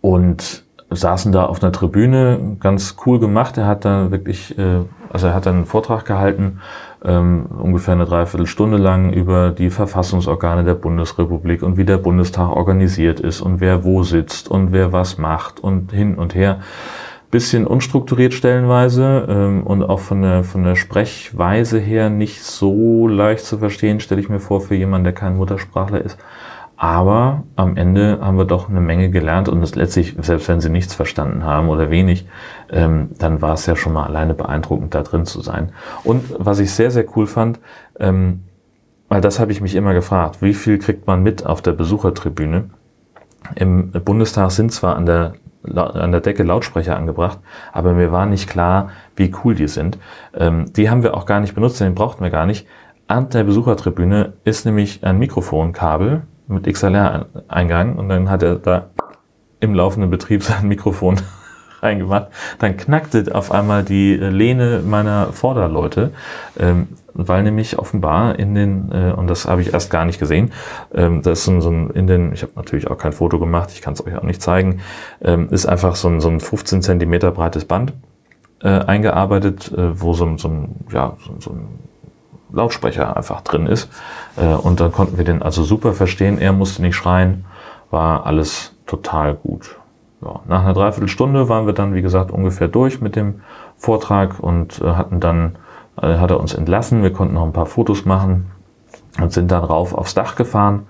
und 0.00 0.64
saßen 0.88 1.32
da 1.32 1.44
auf 1.44 1.62
einer 1.62 1.70
Tribüne, 1.70 2.56
ganz 2.60 2.96
cool 3.04 3.20
gemacht. 3.20 3.58
Er 3.58 3.66
hat 3.66 3.84
da 3.84 4.10
wirklich, 4.10 4.58
äh, 4.58 4.80
also 5.12 5.28
er 5.28 5.34
hat 5.34 5.46
einen 5.46 5.66
Vortrag 5.66 6.04
gehalten, 6.04 6.60
ähm, 7.04 7.46
ungefähr 7.46 7.94
eine 7.94 8.06
Dreiviertelstunde 8.06 8.76
lang 8.76 9.12
über 9.12 9.50
die 9.50 9.70
Verfassungsorgane 9.70 10.64
der 10.64 10.74
Bundesrepublik 10.74 11.62
und 11.62 11.76
wie 11.76 11.84
der 11.84 11.98
Bundestag 11.98 12.50
organisiert 12.50 13.20
ist 13.20 13.40
und 13.40 13.60
wer 13.60 13.84
wo 13.84 14.02
sitzt 14.02 14.50
und 14.50 14.72
wer 14.72 14.92
was 14.92 15.18
macht 15.18 15.60
und 15.60 15.92
hin 15.92 16.16
und 16.16 16.34
her. 16.34 16.60
Bisschen 17.30 17.66
unstrukturiert 17.66 18.32
stellenweise 18.32 19.26
ähm, 19.28 19.62
und 19.62 19.82
auch 19.82 20.00
von 20.00 20.22
der, 20.22 20.44
von 20.44 20.64
der 20.64 20.76
Sprechweise 20.76 21.78
her 21.78 22.08
nicht 22.08 22.42
so 22.42 23.06
leicht 23.06 23.44
zu 23.44 23.58
verstehen, 23.58 24.00
stelle 24.00 24.20
ich 24.20 24.30
mir 24.30 24.40
vor, 24.40 24.62
für 24.62 24.74
jemanden, 24.74 25.04
der 25.04 25.12
kein 25.12 25.36
Muttersprachler 25.36 26.00
ist. 26.00 26.18
Aber 26.80 27.42
am 27.56 27.76
Ende 27.76 28.20
haben 28.20 28.38
wir 28.38 28.44
doch 28.44 28.68
eine 28.68 28.80
Menge 28.80 29.10
gelernt 29.10 29.48
und 29.48 29.60
es 29.64 29.74
letztlich, 29.74 30.14
selbst 30.20 30.46
wenn 30.46 30.60
sie 30.60 30.70
nichts 30.70 30.94
verstanden 30.94 31.42
haben 31.42 31.70
oder 31.70 31.90
wenig, 31.90 32.28
ähm, 32.70 33.10
dann 33.18 33.42
war 33.42 33.54
es 33.54 33.66
ja 33.66 33.74
schon 33.74 33.92
mal 33.92 34.04
alleine 34.04 34.32
beeindruckend, 34.32 34.94
da 34.94 35.02
drin 35.02 35.26
zu 35.26 35.40
sein. 35.40 35.72
Und 36.04 36.36
was 36.38 36.60
ich 36.60 36.70
sehr, 36.70 36.92
sehr 36.92 37.04
cool 37.16 37.26
fand, 37.26 37.58
ähm, 37.98 38.44
weil 39.08 39.20
das 39.20 39.40
habe 39.40 39.50
ich 39.50 39.60
mich 39.60 39.74
immer 39.74 39.92
gefragt, 39.92 40.40
wie 40.40 40.54
viel 40.54 40.78
kriegt 40.78 41.08
man 41.08 41.20
mit 41.24 41.44
auf 41.44 41.62
der 41.62 41.72
Besuchertribüne? 41.72 42.70
Im 43.56 43.90
Bundestag 43.90 44.52
sind 44.52 44.70
zwar 44.70 44.94
an 44.94 45.04
der 45.04 45.32
an 45.74 46.12
der 46.12 46.20
Decke 46.20 46.44
Lautsprecher 46.44 46.96
angebracht, 46.96 47.40
aber 47.72 47.92
mir 47.92 48.12
war 48.12 48.24
nicht 48.24 48.48
klar, 48.48 48.90
wie 49.16 49.34
cool 49.42 49.56
die 49.56 49.66
sind. 49.66 49.98
Ähm, 50.32 50.72
die 50.74 50.88
haben 50.88 51.02
wir 51.02 51.14
auch 51.14 51.26
gar 51.26 51.40
nicht 51.40 51.56
benutzt, 51.56 51.80
den 51.80 51.96
brauchten 51.96 52.22
wir 52.22 52.30
gar 52.30 52.46
nicht. 52.46 52.68
An 53.08 53.28
der 53.30 53.42
Besuchertribüne 53.42 54.34
ist 54.44 54.64
nämlich 54.64 55.04
ein 55.04 55.18
Mikrofonkabel 55.18 56.22
mit 56.48 56.66
XLR-Eingang 56.66 57.96
und 57.96 58.08
dann 58.08 58.30
hat 58.30 58.42
er 58.42 58.56
da 58.56 58.86
im 59.60 59.74
laufenden 59.74 60.10
Betrieb 60.10 60.42
sein 60.44 60.66
Mikrofon 60.66 61.20
reingemacht. 61.82 62.28
Dann 62.58 62.76
knackte 62.76 63.34
auf 63.34 63.52
einmal 63.52 63.84
die 63.84 64.14
Lehne 64.14 64.82
meiner 64.84 65.32
Vorderleute, 65.32 66.12
ähm, 66.58 66.88
weil 67.14 67.42
nämlich 67.42 67.78
offenbar 67.78 68.38
in 68.38 68.54
den, 68.54 68.90
äh, 68.92 69.12
und 69.12 69.28
das 69.28 69.46
habe 69.46 69.60
ich 69.60 69.72
erst 69.72 69.90
gar 69.90 70.04
nicht 70.04 70.18
gesehen, 70.18 70.52
ähm, 70.94 71.22
das 71.22 71.40
ist 71.40 71.44
so, 71.44 71.60
so 71.60 71.70
ein, 71.70 71.90
in 71.90 72.06
den, 72.06 72.32
ich 72.32 72.42
habe 72.42 72.52
natürlich 72.56 72.88
auch 72.90 72.98
kein 72.98 73.12
Foto 73.12 73.38
gemacht, 73.38 73.70
ich 73.72 73.82
kann 73.82 73.92
es 73.94 74.04
euch 74.04 74.16
auch 74.16 74.22
nicht 74.22 74.42
zeigen, 74.42 74.80
ähm, 75.22 75.48
ist 75.50 75.66
einfach 75.66 75.96
so 75.96 76.08
ein, 76.08 76.20
so 76.20 76.28
ein 76.28 76.40
15 76.40 76.82
Zentimeter 76.82 77.30
breites 77.30 77.64
Band 77.64 77.92
äh, 78.62 78.68
eingearbeitet, 78.68 79.72
äh, 79.72 80.00
wo 80.00 80.14
so, 80.14 80.36
so 80.36 80.48
ein, 80.48 80.76
ja, 80.92 81.16
so, 81.24 81.34
so 81.38 81.50
ein 81.50 81.87
Lautsprecher 82.52 83.16
einfach 83.16 83.40
drin 83.42 83.66
ist. 83.66 83.90
Äh, 84.36 84.54
und 84.54 84.80
dann 84.80 84.92
konnten 84.92 85.18
wir 85.18 85.24
den 85.24 85.42
also 85.42 85.62
super 85.64 85.92
verstehen. 85.92 86.38
Er 86.38 86.52
musste 86.52 86.82
nicht 86.82 86.96
schreien, 86.96 87.44
war 87.90 88.26
alles 88.26 88.74
total 88.86 89.34
gut. 89.34 89.76
Ja, 90.20 90.40
nach 90.48 90.62
einer 90.62 90.74
Dreiviertelstunde 90.74 91.48
waren 91.48 91.66
wir 91.66 91.74
dann, 91.74 91.94
wie 91.94 92.02
gesagt, 92.02 92.30
ungefähr 92.30 92.68
durch 92.68 93.00
mit 93.00 93.14
dem 93.14 93.40
Vortrag 93.76 94.40
und 94.40 94.80
äh, 94.80 94.92
hatten 94.92 95.20
dann, 95.20 95.56
äh, 96.00 96.16
hat 96.16 96.30
er 96.30 96.40
uns 96.40 96.54
entlassen. 96.54 97.02
Wir 97.02 97.12
konnten 97.12 97.34
noch 97.34 97.44
ein 97.44 97.52
paar 97.52 97.66
Fotos 97.66 98.04
machen 98.04 98.50
und 99.20 99.32
sind 99.32 99.50
dann 99.50 99.62
rauf 99.62 99.94
aufs 99.94 100.14
Dach 100.14 100.34
gefahren. 100.34 100.86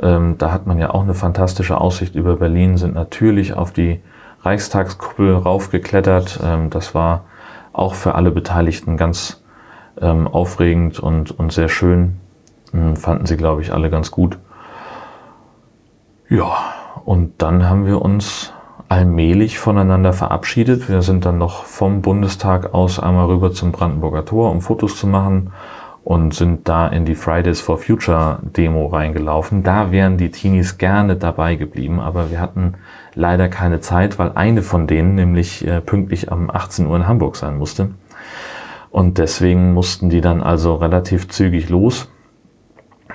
Ähm, 0.00 0.36
da 0.38 0.52
hat 0.52 0.66
man 0.66 0.78
ja 0.78 0.90
auch 0.90 1.02
eine 1.02 1.14
fantastische 1.14 1.80
Aussicht 1.80 2.14
über 2.14 2.36
Berlin, 2.36 2.76
sind 2.76 2.94
natürlich 2.94 3.54
auf 3.54 3.72
die 3.72 4.00
Reichstagskuppel 4.42 5.34
raufgeklettert. 5.34 6.38
Ähm, 6.44 6.70
das 6.70 6.94
war 6.94 7.24
auch 7.72 7.94
für 7.94 8.14
alle 8.14 8.30
Beteiligten 8.30 8.96
ganz 8.96 9.42
ähm, 10.00 10.26
aufregend 10.26 11.00
und, 11.00 11.38
und 11.38 11.52
sehr 11.52 11.68
schön. 11.68 12.16
Ähm, 12.74 12.96
fanden 12.96 13.26
sie, 13.26 13.36
glaube 13.36 13.62
ich, 13.62 13.72
alle 13.72 13.90
ganz 13.90 14.10
gut. 14.10 14.38
Ja, 16.28 16.56
und 17.04 17.40
dann 17.42 17.68
haben 17.68 17.86
wir 17.86 18.02
uns 18.02 18.52
allmählich 18.88 19.58
voneinander 19.58 20.12
verabschiedet. 20.12 20.88
Wir 20.88 21.02
sind 21.02 21.24
dann 21.24 21.38
noch 21.38 21.64
vom 21.64 22.02
Bundestag 22.02 22.74
aus 22.74 22.98
einmal 22.98 23.26
rüber 23.26 23.52
zum 23.52 23.72
Brandenburger 23.72 24.24
Tor, 24.24 24.50
um 24.50 24.60
Fotos 24.60 24.96
zu 24.96 25.06
machen 25.06 25.52
und 26.04 26.32
sind 26.32 26.68
da 26.68 26.88
in 26.88 27.04
die 27.04 27.14
Fridays 27.14 27.60
for 27.60 27.76
Future 27.76 28.38
Demo 28.42 28.86
reingelaufen. 28.86 29.62
Da 29.62 29.90
wären 29.90 30.16
die 30.16 30.30
Teenies 30.30 30.78
gerne 30.78 31.16
dabei 31.16 31.54
geblieben, 31.56 32.00
aber 32.00 32.30
wir 32.30 32.40
hatten 32.40 32.74
leider 33.14 33.48
keine 33.48 33.80
Zeit, 33.80 34.18
weil 34.18 34.32
eine 34.34 34.62
von 34.62 34.86
denen 34.86 35.16
nämlich 35.16 35.66
äh, 35.66 35.82
pünktlich 35.82 36.32
am 36.32 36.50
18 36.50 36.86
Uhr 36.86 36.96
in 36.96 37.06
Hamburg 37.06 37.36
sein 37.36 37.58
musste. 37.58 37.90
Und 38.90 39.18
deswegen 39.18 39.72
mussten 39.74 40.10
die 40.10 40.20
dann 40.20 40.42
also 40.42 40.74
relativ 40.74 41.28
zügig 41.28 41.68
los. 41.68 42.10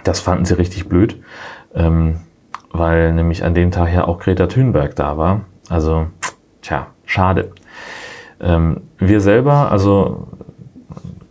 Das 0.03 0.19
fanden 0.19 0.45
sie 0.45 0.57
richtig 0.57 0.89
blöd, 0.89 1.21
ähm, 1.73 2.19
weil 2.71 3.13
nämlich 3.13 3.43
an 3.43 3.53
dem 3.53 3.71
Tag 3.71 3.93
ja 3.93 4.07
auch 4.07 4.19
Greta 4.19 4.47
Thunberg 4.47 4.95
da 4.95 5.17
war. 5.17 5.41
Also, 5.69 6.07
tja, 6.61 6.87
schade. 7.05 7.51
Ähm, 8.41 8.81
wir 8.97 9.21
selber, 9.21 9.71
also 9.71 10.27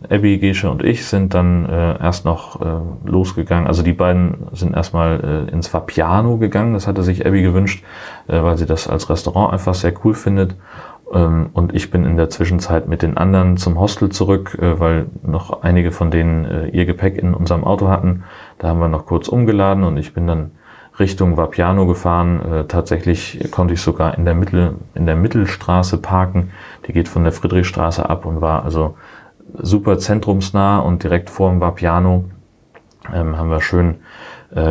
Abby, 0.09 0.37
Gesche 0.37 0.69
und 0.69 0.83
ich 0.83 1.05
sind 1.05 1.33
dann 1.33 1.65
äh, 1.65 1.99
erst 1.99 2.25
noch 2.25 2.61
äh, 2.61 3.09
losgegangen. 3.09 3.67
Also 3.67 3.83
die 3.83 3.93
beiden 3.93 4.47
sind 4.51 4.75
erstmal 4.75 5.47
äh, 5.47 5.51
ins 5.51 5.73
Vapiano 5.73 6.37
gegangen. 6.37 6.73
Das 6.73 6.87
hatte 6.87 7.03
sich 7.03 7.25
Abby 7.25 7.41
gewünscht, 7.41 7.83
äh, 8.27 8.41
weil 8.41 8.57
sie 8.57 8.65
das 8.65 8.87
als 8.87 9.09
Restaurant 9.09 9.53
einfach 9.53 9.73
sehr 9.73 9.93
cool 10.03 10.13
findet. 10.13 10.55
Ähm, 11.13 11.49
und 11.53 11.73
ich 11.75 11.91
bin 11.91 12.05
in 12.05 12.17
der 12.17 12.29
Zwischenzeit 12.29 12.87
mit 12.87 13.01
den 13.01 13.17
anderen 13.17 13.57
zum 13.57 13.79
Hostel 13.79 14.09
zurück, 14.09 14.57
äh, 14.59 14.79
weil 14.79 15.05
noch 15.23 15.61
einige 15.61 15.91
von 15.91 16.11
denen 16.11 16.45
äh, 16.45 16.67
ihr 16.67 16.85
Gepäck 16.85 17.17
in 17.17 17.33
unserem 17.33 17.63
Auto 17.63 17.87
hatten. 17.87 18.23
Da 18.57 18.69
haben 18.69 18.79
wir 18.79 18.87
noch 18.87 19.05
kurz 19.05 19.27
umgeladen 19.27 19.83
und 19.83 19.97
ich 19.97 20.13
bin 20.13 20.27
dann 20.27 20.51
Richtung 20.99 21.37
Vapiano 21.37 21.85
gefahren. 21.85 22.41
Äh, 22.41 22.63
tatsächlich 22.65 23.39
konnte 23.51 23.73
ich 23.75 23.81
sogar 23.81 24.17
in 24.17 24.25
der 24.25 24.35
Mittel, 24.35 24.75
in 24.95 25.05
der 25.05 25.15
Mittelstraße 25.15 25.97
parken. 25.97 26.51
Die 26.87 26.93
geht 26.93 27.07
von 27.07 27.23
der 27.23 27.33
Friedrichstraße 27.33 28.09
ab 28.09 28.25
und 28.25 28.41
war 28.41 28.63
also 28.63 28.95
super 29.55 29.99
zentrumsnah 29.99 30.79
und 30.79 31.03
direkt 31.03 31.29
vor 31.29 31.49
dem 31.51 31.61
Vapiano 31.61 32.25
ähm, 33.13 33.37
haben 33.37 33.49
wir 33.49 33.61
schön 33.61 33.95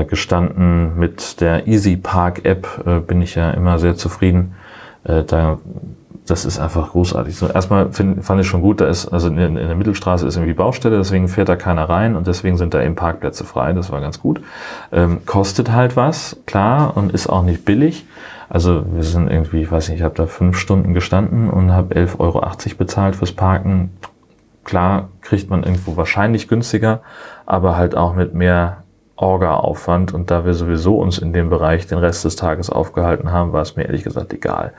gestanden 0.08 0.96
mit 0.96 1.40
der 1.40 1.66
Easy 1.66 1.96
Park 1.96 2.44
App. 2.44 3.04
Bin 3.08 3.20
ich 3.20 3.34
ja 3.34 3.50
immer 3.50 3.80
sehr 3.80 3.96
zufrieden. 3.96 4.54
Da 5.02 5.58
das 6.32 6.46
ist 6.46 6.58
einfach 6.58 6.92
großartig. 6.92 7.36
So, 7.36 7.46
erstmal 7.46 7.92
find, 7.92 8.24
fand 8.24 8.40
ich 8.40 8.46
schon 8.46 8.62
gut, 8.62 8.80
da 8.80 8.86
ist, 8.86 9.06
also 9.06 9.28
in, 9.28 9.36
in, 9.36 9.54
der 9.54 9.74
Mittelstraße 9.74 10.26
ist 10.26 10.36
irgendwie 10.36 10.54
Baustelle, 10.54 10.96
deswegen 10.96 11.28
fährt 11.28 11.50
da 11.50 11.56
keiner 11.56 11.90
rein 11.90 12.16
und 12.16 12.26
deswegen 12.26 12.56
sind 12.56 12.72
da 12.72 12.82
eben 12.82 12.94
Parkplätze 12.94 13.44
frei. 13.44 13.74
Das 13.74 13.92
war 13.92 14.00
ganz 14.00 14.18
gut. 14.18 14.40
Ähm, 14.92 15.26
kostet 15.26 15.70
halt 15.72 15.94
was, 15.94 16.38
klar, 16.46 16.96
und 16.96 17.12
ist 17.12 17.26
auch 17.26 17.42
nicht 17.42 17.66
billig. 17.66 18.06
Also 18.48 18.82
wir 18.94 19.02
sind 19.02 19.30
irgendwie, 19.30 19.60
ich 19.60 19.70
weiß 19.70 19.90
nicht, 19.90 19.98
ich 19.98 20.02
habe 20.02 20.14
da 20.14 20.24
fünf 20.24 20.56
Stunden 20.56 20.94
gestanden 20.94 21.50
und 21.50 21.70
habe 21.70 21.94
11,80 21.94 22.20
Euro 22.20 22.42
bezahlt 22.78 23.14
fürs 23.14 23.32
Parken. 23.32 23.90
Klar 24.64 25.10
kriegt 25.20 25.50
man 25.50 25.64
irgendwo 25.64 25.98
wahrscheinlich 25.98 26.48
günstiger, 26.48 27.02
aber 27.44 27.76
halt 27.76 27.94
auch 27.94 28.14
mit 28.14 28.32
mehr 28.32 28.84
Orga-Aufwand. 29.16 30.14
Und 30.14 30.30
da 30.30 30.46
wir 30.46 30.54
sowieso 30.54 30.96
uns 30.96 31.18
in 31.18 31.34
dem 31.34 31.50
Bereich 31.50 31.86
den 31.86 31.98
Rest 31.98 32.24
des 32.24 32.36
Tages 32.36 32.70
aufgehalten 32.70 33.32
haben, 33.32 33.52
war 33.52 33.60
es 33.60 33.76
mir 33.76 33.84
ehrlich 33.84 34.02
gesagt 34.02 34.32
egal. 34.32 34.72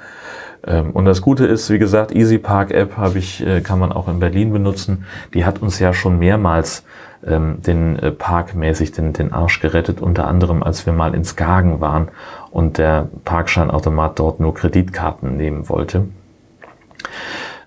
Ähm, 0.65 0.91
und 0.91 1.05
das 1.05 1.21
Gute 1.21 1.45
ist, 1.45 1.69
wie 1.69 1.79
gesagt, 1.79 2.13
Easy 2.13 2.37
Park 2.37 2.71
App 2.71 2.97
habe 2.97 3.19
ich, 3.19 3.45
äh, 3.45 3.61
kann 3.61 3.79
man 3.79 3.91
auch 3.91 4.07
in 4.07 4.19
Berlin 4.19 4.53
benutzen. 4.53 5.05
Die 5.33 5.45
hat 5.45 5.61
uns 5.61 5.79
ja 5.79 5.93
schon 5.93 6.19
mehrmals 6.19 6.83
ähm, 7.25 7.61
den 7.61 7.97
äh, 7.99 8.11
Parkmäßig 8.11 8.91
den, 8.91 9.13
den 9.13 9.33
Arsch 9.33 9.59
gerettet, 9.59 10.01
unter 10.01 10.27
anderem 10.27 10.63
als 10.63 10.85
wir 10.85 10.93
mal 10.93 11.13
in 11.13 11.23
Skagen 11.23 11.81
waren 11.81 12.09
und 12.51 12.77
der 12.77 13.07
Parkscheinautomat 13.25 14.19
dort 14.19 14.39
nur 14.39 14.53
Kreditkarten 14.53 15.37
nehmen 15.37 15.69
wollte. 15.69 16.05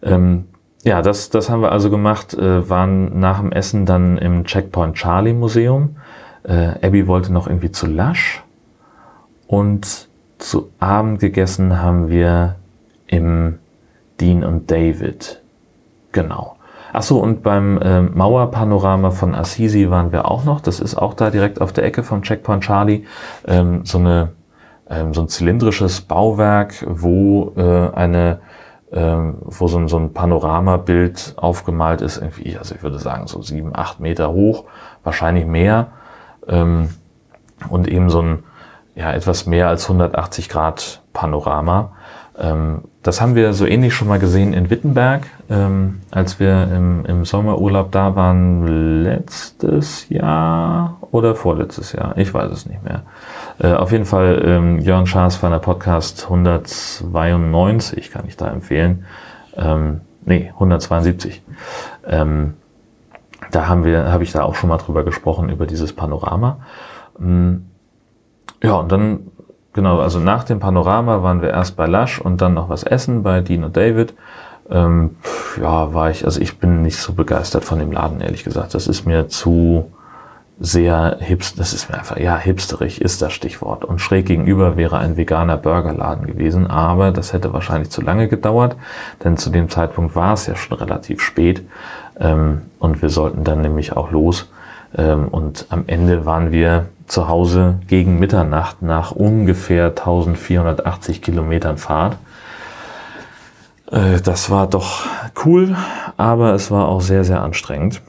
Ähm, 0.03 0.47
ja, 0.83 1.03
das, 1.03 1.31
das 1.31 1.51
haben 1.51 1.63
wir 1.63 1.73
also 1.73 1.91
gemacht, 1.91 2.35
äh, 2.35 2.69
waren 2.69 3.19
nach 3.19 3.41
dem 3.41 3.51
Essen 3.51 3.87
dann 3.87 4.19
im 4.19 4.45
Checkpoint 4.45 4.95
Charlie 4.95 5.33
Museum. 5.33 5.97
Äh, 6.45 6.87
Abby 6.87 7.09
wollte 7.09 7.33
noch 7.33 7.49
irgendwie 7.49 7.73
zu 7.73 7.87
Lush 7.87 8.45
und 9.49 10.09
zu 10.39 10.71
Abend 10.79 11.19
gegessen 11.19 11.81
haben 11.81 12.09
wir 12.09 12.57
im 13.07 13.59
Dean 14.21 14.45
und 14.45 14.71
David. 14.71 15.43
Genau. 16.13 16.57
Achso, 16.93 17.19
und 17.19 17.43
beim 17.43 17.79
äh, 17.79 18.01
Mauerpanorama 18.01 19.11
von 19.11 19.35
Assisi 19.35 19.91
waren 19.91 20.13
wir 20.13 20.31
auch 20.31 20.45
noch. 20.45 20.61
Das 20.61 20.81
ist 20.81 20.95
auch 20.95 21.15
da 21.15 21.31
direkt 21.31 21.61
auf 21.61 21.73
der 21.73 21.85
Ecke 21.85 22.03
vom 22.03 22.23
Checkpoint 22.23 22.65
Charlie. 22.65 23.05
Ähm, 23.47 23.85
so, 23.85 23.99
eine, 23.99 24.33
ähm, 24.89 25.13
so 25.13 25.23
ein 25.23 25.29
zylindrisches 25.29 26.01
Bauwerk, 26.01 26.85
wo 26.89 27.53
äh, 27.57 27.91
eine 27.95 28.41
ähm, 28.93 29.39
wo 29.43 29.67
so 29.67 29.79
ein, 29.79 29.89
so 29.89 29.99
ein 29.99 30.13
Panoramabild 30.13 31.35
aufgemalt 31.37 32.01
ist, 32.01 32.19
irgendwie, 32.19 32.57
also 32.57 32.75
ich 32.75 32.83
würde 32.83 32.99
sagen 32.99 33.27
so 33.27 33.43
sieben, 33.43 33.75
acht 33.75 33.99
Meter 33.99 34.33
hoch, 34.33 34.65
wahrscheinlich 35.03 35.45
mehr. 35.45 35.89
Ähm, 36.49 36.91
und 37.69 37.89
eben 37.89 38.11
so 38.11 38.23
ein 38.23 38.45
ja, 38.95 39.13
etwas 39.13 39.45
mehr 39.47 39.69
als 39.69 39.85
180 39.85 40.49
Grad 40.49 41.03
Panorama. 41.13 41.93
Ähm, 42.39 42.83
das 43.03 43.21
haben 43.21 43.35
wir 43.35 43.53
so 43.53 43.67
ähnlich 43.67 43.95
schon 43.95 44.09
mal 44.09 44.19
gesehen 44.19 44.53
in 44.53 44.69
Wittenberg, 44.69 45.27
ähm, 45.49 46.01
als 46.11 46.39
wir 46.39 46.69
im, 46.71 47.07
im 47.07 47.25
Sommerurlaub 47.25 47.93
da 47.93 48.15
waren, 48.15 49.03
letztes 49.05 50.09
Jahr 50.09 50.99
oder 51.13 51.35
vorletztes 51.35 51.93
Jahr, 51.93 52.19
ich 52.19 52.35
weiß 52.35 52.51
es 52.51 52.67
nicht 52.67 52.83
mehr. 52.85 53.03
Äh, 53.59 53.73
auf 53.73 53.93
jeden 53.93 54.05
Fall 54.05 54.43
ähm, 54.45 54.81
Jörn 54.81 55.07
Schaas 55.07 55.37
von 55.37 55.51
der 55.51 55.61
Podcast 55.61 56.25
192 56.25 58.11
kann 58.11 58.27
ich 58.27 58.37
da 58.37 58.51
empfehlen. 58.51 59.07
Ähm, 59.57 60.03
nee, 60.25 60.51
172. 60.55 61.43
Ähm, 62.07 62.55
da 63.51 63.69
haben 63.69 63.85
wir, 63.85 64.13
habe 64.13 64.25
ich 64.25 64.33
da 64.33 64.43
auch 64.43 64.57
schon 64.57 64.69
mal 64.69 64.79
drüber 64.79 65.05
gesprochen, 65.05 65.49
über 65.49 65.67
dieses 65.67 65.95
Panorama. 65.95 66.59
Ähm, 67.19 67.67
ja, 68.63 68.75
und 68.75 68.91
dann 68.93 69.29
Genau, 69.77 70.01
also 70.01 70.19
nach 70.21 70.43
dem 70.45 70.59
Panorama 70.59 71.23
waren 71.23 71.43
wir 71.43 71.51
erst 71.51 71.77
bei 71.77 71.87
Lush 71.87 72.19
und 72.19 72.41
dann 72.41 72.55
noch 72.55 72.71
was 72.71 72.83
essen 72.83 73.23
bei 73.23 73.43
Dean 73.43 73.63
und 73.63 73.77
David. 73.77 74.15
Ähm, 74.71 75.17
ja, 75.61 75.93
war 75.93 76.11
ich, 76.11 76.25
also 76.25 76.41
ich 76.41 76.59
bin 76.59 76.81
nicht 76.81 76.97
so 76.97 77.13
begeistert 77.13 77.63
von 77.63 77.79
dem 77.79 77.93
Laden, 77.93 78.23
ehrlich 78.23 78.43
gesagt. 78.43 78.73
Das 78.73 78.87
ist 78.87 79.05
mir 79.05 79.29
zu 79.29 79.93
sehr 80.59 81.19
hipster, 81.21 81.59
das 81.59 81.75
ist 81.75 81.91
mir 81.91 81.99
einfach, 81.99 82.17
ja, 82.17 82.39
hipsterig 82.39 83.03
ist 83.03 83.21
das 83.21 83.35
Stichwort. 83.35 83.85
Und 83.85 84.01
schräg 84.01 84.25
gegenüber 84.25 84.79
wäre 84.79 84.97
ein 84.97 85.19
veganer 85.19 85.59
Burgerladen 85.59 86.27
gewesen, 86.27 86.67
aber 86.67 87.13
das 87.13 87.35
hätte 87.35 87.53
wahrscheinlich 87.53 87.91
zu 87.91 88.01
lange 88.01 88.29
gedauert, 88.29 88.77
denn 89.25 89.37
zu 89.37 89.51
dem 89.51 89.69
Zeitpunkt 89.69 90.17
war 90.17 90.33
es 90.33 90.47
ja 90.47 90.57
schon 90.57 90.79
relativ 90.79 91.21
spät 91.21 91.63
ähm, 92.19 92.63
und 92.79 93.03
wir 93.03 93.11
sollten 93.11 93.45
dann 93.45 93.61
nämlich 93.61 93.95
auch 93.95 94.11
los. 94.11 94.51
Ähm, 94.97 95.29
und 95.29 95.67
am 95.69 95.85
Ende 95.87 96.25
waren 96.25 96.51
wir 96.51 96.87
zu 97.07 97.29
Hause 97.29 97.81
gegen 97.87 98.19
Mitternacht 98.19 98.83
nach 98.83 99.13
ungefähr 99.13 99.87
1480 99.87 101.23
Kilometern 101.23 101.79
Fahrt. 101.79 102.17
Äh, 103.91 104.21
das 104.21 104.51
war 104.51 104.67
doch 104.67 105.07
cool, 105.45 105.77
aber 106.17 106.55
es 106.55 106.71
war 106.71 106.89
auch 106.89 107.01
sehr, 107.01 107.25
sehr 107.25 107.43
anstrengend. 107.43 108.03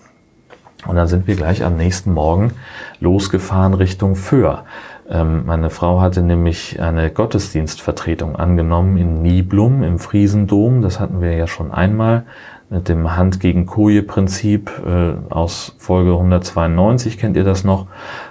Und 0.85 0.95
dann 0.95 1.07
sind 1.07 1.27
wir 1.27 1.35
gleich 1.35 1.63
am 1.63 1.75
nächsten 1.75 2.13
Morgen 2.13 2.53
losgefahren 2.99 3.73
Richtung 3.73 4.15
Föhr. 4.15 4.63
Ähm, 5.09 5.45
meine 5.45 5.69
Frau 5.69 6.01
hatte 6.01 6.21
nämlich 6.21 6.81
eine 6.81 7.09
Gottesdienstvertretung 7.09 8.35
angenommen 8.35 8.97
in 8.97 9.21
Niblum 9.21 9.83
im 9.83 9.99
Friesendom. 9.99 10.81
Das 10.81 10.99
hatten 10.99 11.21
wir 11.21 11.33
ja 11.33 11.47
schon 11.47 11.71
einmal 11.71 12.25
mit 12.69 12.89
dem 12.89 13.15
Hand 13.15 13.39
gegen 13.39 13.65
Koje 13.65 14.03
Prinzip 14.03 14.71
äh, 14.85 15.13
aus 15.33 15.75
Folge 15.77 16.11
192 16.11 17.17
kennt 17.17 17.37
ihr 17.37 17.43
das 17.43 17.63
noch. 17.63 17.87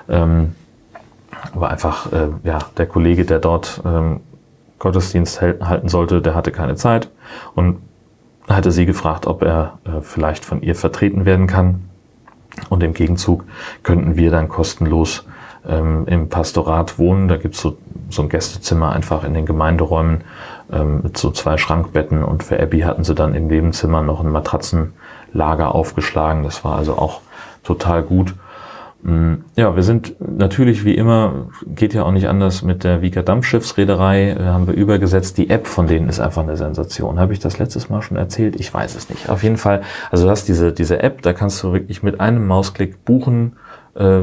Ähm, 0.08 0.54
war 1.54 1.70
einfach 1.70 2.12
äh, 2.12 2.28
ja 2.44 2.58
der 2.76 2.86
Kollege, 2.86 3.24
der 3.24 3.38
dort 3.38 3.80
ähm, 3.84 4.20
Gottesdienst 4.78 5.40
halten 5.40 5.88
sollte, 5.88 6.20
der 6.20 6.34
hatte 6.34 6.52
keine 6.52 6.74
Zeit 6.74 7.10
und 7.54 7.78
hatte 8.48 8.70
sie 8.72 8.86
gefragt, 8.86 9.26
ob 9.26 9.42
er 9.42 9.78
äh, 9.84 10.00
vielleicht 10.02 10.44
von 10.44 10.62
ihr 10.62 10.74
vertreten 10.74 11.24
werden 11.24 11.46
kann. 11.46 11.88
Und 12.68 12.82
im 12.82 12.94
Gegenzug 12.94 13.44
könnten 13.82 14.16
wir 14.16 14.30
dann 14.30 14.48
kostenlos 14.48 15.26
ähm, 15.68 16.04
im 16.06 16.28
Pastorat 16.28 16.98
wohnen. 16.98 17.28
Da 17.28 17.36
gibt's 17.36 17.60
so, 17.60 17.76
so 18.10 18.22
ein 18.22 18.28
Gästezimmer 18.28 18.92
einfach 18.92 19.24
in 19.24 19.34
den 19.34 19.46
Gemeinderäumen 19.46 20.22
ähm, 20.72 21.00
mit 21.02 21.18
so 21.18 21.30
zwei 21.30 21.56
Schrankbetten. 21.56 22.22
Und 22.22 22.42
für 22.42 22.60
Abby 22.60 22.80
hatten 22.80 23.04
sie 23.04 23.14
dann 23.14 23.34
im 23.34 23.46
Nebenzimmer 23.46 24.02
noch 24.02 24.20
ein 24.20 24.30
Matratzenlager 24.30 25.74
aufgeschlagen. 25.74 26.42
Das 26.42 26.64
war 26.64 26.76
also 26.76 26.96
auch 26.96 27.20
total 27.62 28.02
gut. 28.02 28.34
Mm, 29.02 29.34
ja, 29.54 29.76
wir 29.76 29.82
sind 29.82 30.16
natürlich 30.18 30.84
wie 30.84 30.94
immer, 30.94 31.48
geht 31.66 31.94
ja 31.94 32.02
auch 32.02 32.10
nicht 32.10 32.28
anders 32.28 32.62
mit 32.62 32.82
der 32.82 33.02
Wieker 33.02 33.22
Dampfschiffsreederei, 33.22 34.30
äh, 34.30 34.44
haben 34.44 34.66
wir 34.66 34.74
übergesetzt. 34.74 35.38
Die 35.38 35.50
App 35.50 35.66
von 35.66 35.86
denen 35.86 36.08
ist 36.08 36.18
einfach 36.18 36.42
eine 36.42 36.56
Sensation. 36.56 37.20
Habe 37.20 37.32
ich 37.32 37.38
das 37.38 37.58
letztes 37.58 37.88
Mal 37.88 38.02
schon 38.02 38.16
erzählt? 38.16 38.58
Ich 38.58 38.72
weiß 38.72 38.96
es 38.96 39.10
nicht. 39.10 39.28
Auf 39.28 39.42
jeden 39.42 39.58
Fall, 39.58 39.82
also 40.10 40.24
du 40.24 40.30
hast 40.30 40.48
diese, 40.48 40.72
diese 40.72 41.02
App, 41.02 41.22
da 41.22 41.32
kannst 41.32 41.62
du 41.62 41.72
wirklich 41.72 42.02
mit 42.02 42.20
einem 42.20 42.46
Mausklick 42.46 43.04
buchen, 43.04 43.56
äh, 43.94 44.22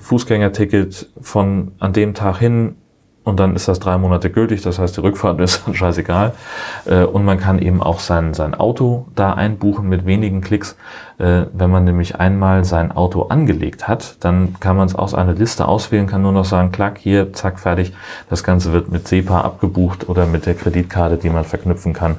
Fußgängerticket 0.00 1.08
von 1.20 1.72
an 1.78 1.92
dem 1.92 2.14
Tag 2.14 2.38
hin 2.38 2.76
und 3.26 3.40
dann 3.40 3.56
ist 3.56 3.66
das 3.66 3.80
drei 3.80 3.98
Monate 3.98 4.30
gültig, 4.30 4.62
das 4.62 4.78
heißt, 4.78 4.96
die 4.96 5.00
Rückfahrt 5.00 5.40
ist 5.40 5.66
dann 5.66 5.74
scheißegal. 5.74 6.32
Äh, 6.84 7.02
und 7.02 7.24
man 7.24 7.40
kann 7.40 7.58
eben 7.58 7.82
auch 7.82 7.98
sein, 7.98 8.34
sein 8.34 8.54
Auto 8.54 9.08
da 9.16 9.32
einbuchen 9.32 9.88
mit 9.88 10.06
wenigen 10.06 10.42
Klicks. 10.42 10.76
Äh, 11.18 11.46
wenn 11.52 11.68
man 11.68 11.82
nämlich 11.82 12.20
einmal 12.20 12.64
sein 12.64 12.92
Auto 12.92 13.22
angelegt 13.22 13.88
hat, 13.88 14.24
dann 14.24 14.54
kann 14.60 14.76
man 14.76 14.86
es 14.86 14.94
aus 14.94 15.12
einer 15.12 15.32
Liste 15.32 15.66
auswählen, 15.66 16.06
kann 16.06 16.22
nur 16.22 16.30
noch 16.30 16.44
sagen, 16.44 16.70
klack, 16.70 16.98
hier, 16.98 17.32
zack, 17.32 17.58
fertig. 17.58 17.92
Das 18.30 18.44
Ganze 18.44 18.72
wird 18.72 18.92
mit 18.92 19.08
SEPA 19.08 19.40
abgebucht 19.40 20.08
oder 20.08 20.26
mit 20.26 20.46
der 20.46 20.54
Kreditkarte, 20.54 21.16
die 21.16 21.30
man 21.30 21.42
verknüpfen 21.42 21.94
kann. 21.94 22.18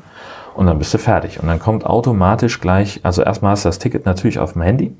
Und 0.56 0.66
dann 0.66 0.78
bist 0.78 0.94
du 0.94 0.98
fertig. 0.98 1.40
Und 1.40 1.48
dann 1.48 1.60
kommt 1.60 1.86
automatisch 1.86 2.60
gleich, 2.60 3.00
also 3.04 3.22
erstmal 3.22 3.52
hast 3.52 3.64
du 3.64 3.70
das 3.70 3.80
Ticket 3.80 4.06
natürlich 4.06 4.40
auf 4.40 4.54
dem 4.54 4.62
Handy 4.62 4.94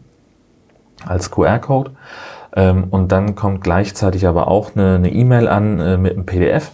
als 1.06 1.32
QR-Code. 1.32 1.92
Ähm, 2.56 2.86
und 2.90 3.12
dann 3.12 3.36
kommt 3.36 3.62
gleichzeitig 3.62 4.28
aber 4.28 4.48
auch 4.48 4.76
eine 4.76 5.12
E-Mail 5.12 5.48
an 5.48 5.80
äh, 5.80 5.98
mit 5.98 6.14
einem 6.14 6.26
PDF, 6.26 6.72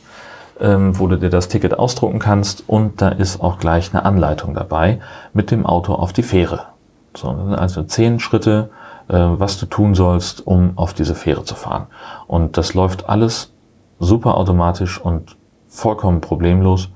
ähm, 0.60 0.98
wo 1.00 1.08
du 1.08 1.18
dir 1.18 1.30
das 1.30 1.48
Ticket 1.48 1.78
ausdrucken 1.78 2.20
kannst. 2.20 2.64
Und 2.68 3.02
da 3.02 3.10
ist 3.10 3.42
auch 3.42 3.58
gleich 3.58 3.94
eine 3.94 4.06
Anleitung 4.06 4.54
dabei 4.54 5.00
mit 5.34 5.52
dem 5.52 5.66
Auto 5.66 5.94
auf 5.94 6.14
die 6.14 6.24
Fähre. 6.24 6.68
So, 7.16 7.30
also 7.30 7.84
zehn 7.84 8.20
Schritte, 8.20 8.70
äh, 9.08 9.16
was 9.16 9.60
du 9.60 9.66
tun 9.66 9.96
sollst, 9.96 10.46
um 10.46 10.74
auf 10.78 10.94
diese 10.94 11.16
Fähre 11.16 11.44
zu 11.44 11.56
fahren. 11.56 11.88
Und 12.28 12.58
das 12.58 12.74
läuft 12.74 13.10
alles 13.10 13.52
super 14.00 14.38
automatisch 14.38 15.00
und 15.00 15.36
vollkommen 15.68 16.22
problemlos. 16.22 16.90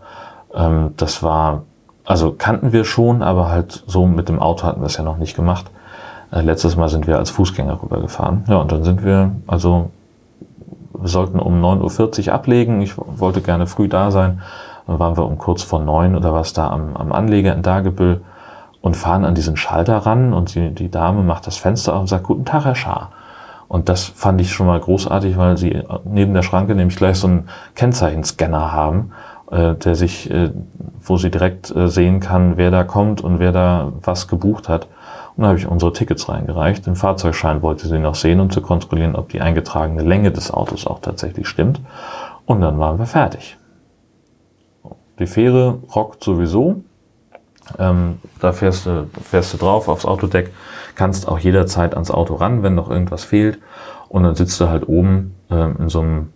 Ähm, 0.54 0.94
das 0.98 1.24
war, 1.24 1.64
also 2.06 2.34
kannten 2.38 2.72
wir 2.72 2.86
schon, 2.86 3.22
aber 3.22 3.50
halt 3.50 3.84
so 3.88 4.06
mit 4.06 4.30
dem 4.30 4.40
Auto 4.40 4.64
hatten 4.64 4.82
wir 4.82 4.88
es 4.88 4.98
ja 4.98 5.04
noch 5.04 5.18
nicht 5.18 5.36
gemacht. 5.36 5.70
Äh, 6.32 6.42
letztes 6.42 6.76
Mal 6.76 6.90
sind 6.90 7.08
wir 7.08 7.18
als 7.18 7.30
Fußgänger 7.30 7.82
rübergefahren. 7.82 8.44
Ja, 8.48 8.58
und 8.58 8.72
dann 8.72 8.84
sind 8.84 9.04
wir, 9.04 9.32
also 9.48 9.92
wir 10.94 11.10
sollten 11.10 11.40
um 11.40 11.64
9.40 11.64 12.28
Uhr 12.28 12.34
ablegen. 12.34 12.82
Ich 12.82 12.94
wollte 12.98 13.42
gerne 13.42 13.68
früh 13.68 13.88
da 13.88 14.12
sein. 14.12 14.42
Dann 14.88 15.00
waren 15.00 15.18
wir 15.18 15.26
um 15.26 15.38
kurz 15.38 15.64
vor 15.64 15.80
neun 15.80 16.16
oder 16.16 16.34
was 16.34 16.54
da 16.54 16.70
am, 16.70 16.96
am 16.96 17.12
Anleger 17.12 17.54
in 17.54 17.62
Dagebüll 17.62 18.22
und 18.82 18.96
fahren 18.96 19.26
an 19.26 19.36
diesen 19.36 19.58
Schalter 19.58 19.98
ran 19.98 20.34
und 20.34 20.56
die, 20.56 20.74
die 20.74 20.90
Dame 20.90 21.24
macht 21.24 21.46
das 21.48 21.58
Fenster 21.58 21.94
auf 21.94 22.02
und 22.02 22.08
sagt, 22.08 22.24
guten 22.24 22.46
Tag, 22.46 22.66
Herr 22.66 22.76
Schaar. 22.76 23.12
Und 23.68 23.90
das 23.90 24.06
fand 24.06 24.40
ich 24.40 24.54
schon 24.54 24.66
mal 24.66 24.80
großartig, 24.80 25.38
weil 25.38 25.58
sie 25.58 25.84
neben 26.06 26.34
der 26.34 26.42
Schranke 26.42 26.74
nämlich 26.74 26.96
gleich 26.96 27.18
so 27.18 27.28
einen 27.28 27.50
Kennzeichenscanner 27.76 28.72
haben, 28.72 29.12
äh, 29.52 29.76
der 29.76 29.96
sich, 29.96 30.30
äh, 30.30 30.52
wo 31.02 31.18
sie 31.18 31.32
direkt 31.32 31.74
äh, 31.76 31.88
sehen 31.88 32.20
kann, 32.20 32.58
wer 32.58 32.72
da 32.72 32.84
kommt 32.84 33.22
und 33.22 33.40
wer 33.40 33.52
da 33.52 33.94
was 34.02 34.28
gebucht 34.28 34.70
hat. 34.70 34.88
Und 35.36 35.44
dann 35.44 35.50
habe 35.50 35.60
ich 35.60 35.68
unsere 35.68 35.94
Tickets 35.94 36.28
reingereicht. 36.30 36.86
Den 36.86 36.96
Fahrzeugschein 36.96 37.62
wollte 37.62 37.88
sie 37.88 38.00
noch 38.00 38.16
sehen, 38.16 38.40
um 38.40 38.50
zu 38.50 38.62
kontrollieren, 38.62 39.16
ob 39.16 39.30
die 39.30 39.40
eingetragene 39.40 40.02
Länge 40.02 40.32
des 40.32 40.52
Autos 40.52 40.88
auch 40.88 41.00
tatsächlich 41.00 41.48
stimmt. 41.48 41.80
Und 42.46 42.62
dann 42.62 42.80
waren 42.80 42.98
wir 42.98 43.06
fertig. 43.06 43.58
Die 45.20 45.28
Fähre 45.28 45.80
rockt 45.96 46.24
sowieso. 46.24 46.82
Ähm, 47.78 48.20
da 48.40 48.52
fährst 48.52 48.86
du, 48.86 49.08
fährst 49.22 49.54
du 49.54 49.58
drauf 49.58 49.88
aufs 49.90 50.06
Autodeck, 50.06 50.54
kannst 50.96 51.28
auch 51.28 51.40
jederzeit 51.40 51.94
ans 51.94 52.12
Auto 52.12 52.36
ran, 52.36 52.64
wenn 52.64 52.76
noch 52.76 52.90
irgendwas 52.90 53.24
fehlt. 53.24 53.60
Und 54.10 54.24
dann 54.24 54.36
sitzt 54.36 54.60
du 54.60 54.70
halt 54.70 54.88
oben 54.88 55.36
ähm, 55.52 55.76
in 55.80 55.90
so 55.90 56.00
einem 56.00 56.30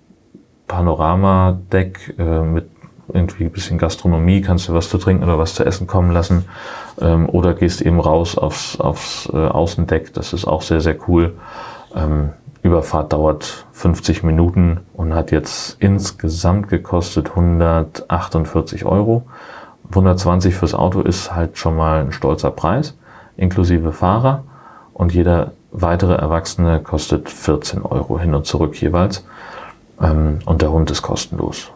Panoramadeck 0.67 2.15
äh, 2.17 2.41
mit 2.41 2.69
irgendwie 3.13 3.45
ein 3.45 3.52
bisschen 3.52 3.78
Gastronomie, 3.78 4.41
kannst 4.41 4.67
du 4.67 4.74
was 4.74 4.89
zu 4.89 4.97
trinken 4.97 5.24
oder 5.24 5.38
was 5.38 5.56
zu 5.56 5.65
essen 5.65 5.88
kommen 5.88 6.12
lassen. 6.12 6.45
Ähm, 7.00 7.28
oder 7.30 7.54
gehst 7.54 7.82
eben 7.82 8.00
raus 8.00 8.38
aufs, 8.38 8.80
aufs 8.80 9.30
äh, 9.34 9.38
Außendeck. 9.38 10.13
Das 10.13 10.34
ist 10.34 10.45
auch 10.45 10.62
sehr, 10.62 10.82
sehr 10.82 10.97
cool. 11.08 11.34
Ähm, 11.95 12.30
Überfahrt 12.63 13.12
dauert 13.12 13.65
50 13.71 14.24
Minuten 14.24 14.82
und 14.93 15.15
hat 15.15 15.32
jetzt 15.32 15.78
insgesamt 15.80 16.69
gekostet 16.69 17.32
148 17.32 18.86
Euro. 18.86 19.24
120 19.89 20.56
fürs 20.56 20.76
Auto 20.76 21.02
ist 21.02 21.34
halt 21.34 21.58
schon 21.58 21.76
mal 21.76 22.02
ein 22.02 22.12
stolzer 22.12 22.52
Preis, 22.52 22.95
inklusive 23.36 23.91
Fahrer. 23.91 24.43
Und 24.93 25.13
jeder 25.13 25.54
weitere 25.71 26.13
Erwachsene 26.13 26.80
kostet 26.82 27.30
14 27.30 27.82
Euro 27.82 28.19
hin 28.19 28.36
und 28.36 28.45
zurück 28.45 28.80
jeweils. 28.80 29.26
Ähm, 30.00 30.39
und 30.45 30.62
der 30.62 30.71
Hund 30.71 30.91
ist 30.91 31.02
kostenlos. 31.02 31.71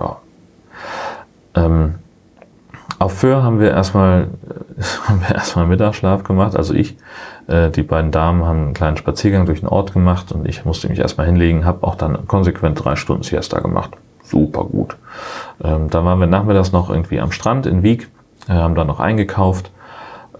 Ja, 0.00 0.16
auf 3.06 3.18
Föhr 3.18 3.44
haben 3.44 3.60
wir 3.60 3.70
erstmal 3.70 4.28
haben 5.08 5.20
wir 5.20 5.36
erstmal 5.36 5.66
Mittagsschlaf 5.66 6.24
gemacht, 6.24 6.56
also 6.56 6.74
ich. 6.74 6.96
Äh, 7.46 7.70
die 7.70 7.84
beiden 7.84 8.10
Damen 8.10 8.44
haben 8.44 8.64
einen 8.64 8.74
kleinen 8.74 8.96
Spaziergang 8.96 9.46
durch 9.46 9.60
den 9.60 9.68
Ort 9.68 9.92
gemacht 9.92 10.32
und 10.32 10.46
ich 10.48 10.64
musste 10.64 10.88
mich 10.88 10.98
erstmal 10.98 11.26
hinlegen, 11.26 11.64
habe 11.64 11.86
auch 11.86 11.94
dann 11.94 12.26
konsequent 12.26 12.84
drei 12.84 12.96
Stunden 12.96 13.22
Siesta 13.22 13.60
gemacht. 13.60 13.92
Super 14.24 14.64
gut. 14.64 14.96
Ähm, 15.62 15.88
dann 15.88 16.04
waren 16.04 16.18
wir 16.18 16.26
nachmittags 16.26 16.72
noch 16.72 16.90
irgendwie 16.90 17.20
am 17.20 17.30
Strand 17.30 17.66
in 17.66 17.84
Wieg, 17.84 18.08
äh, 18.48 18.54
haben 18.54 18.74
da 18.74 18.84
noch 18.84 18.98
eingekauft. 18.98 19.70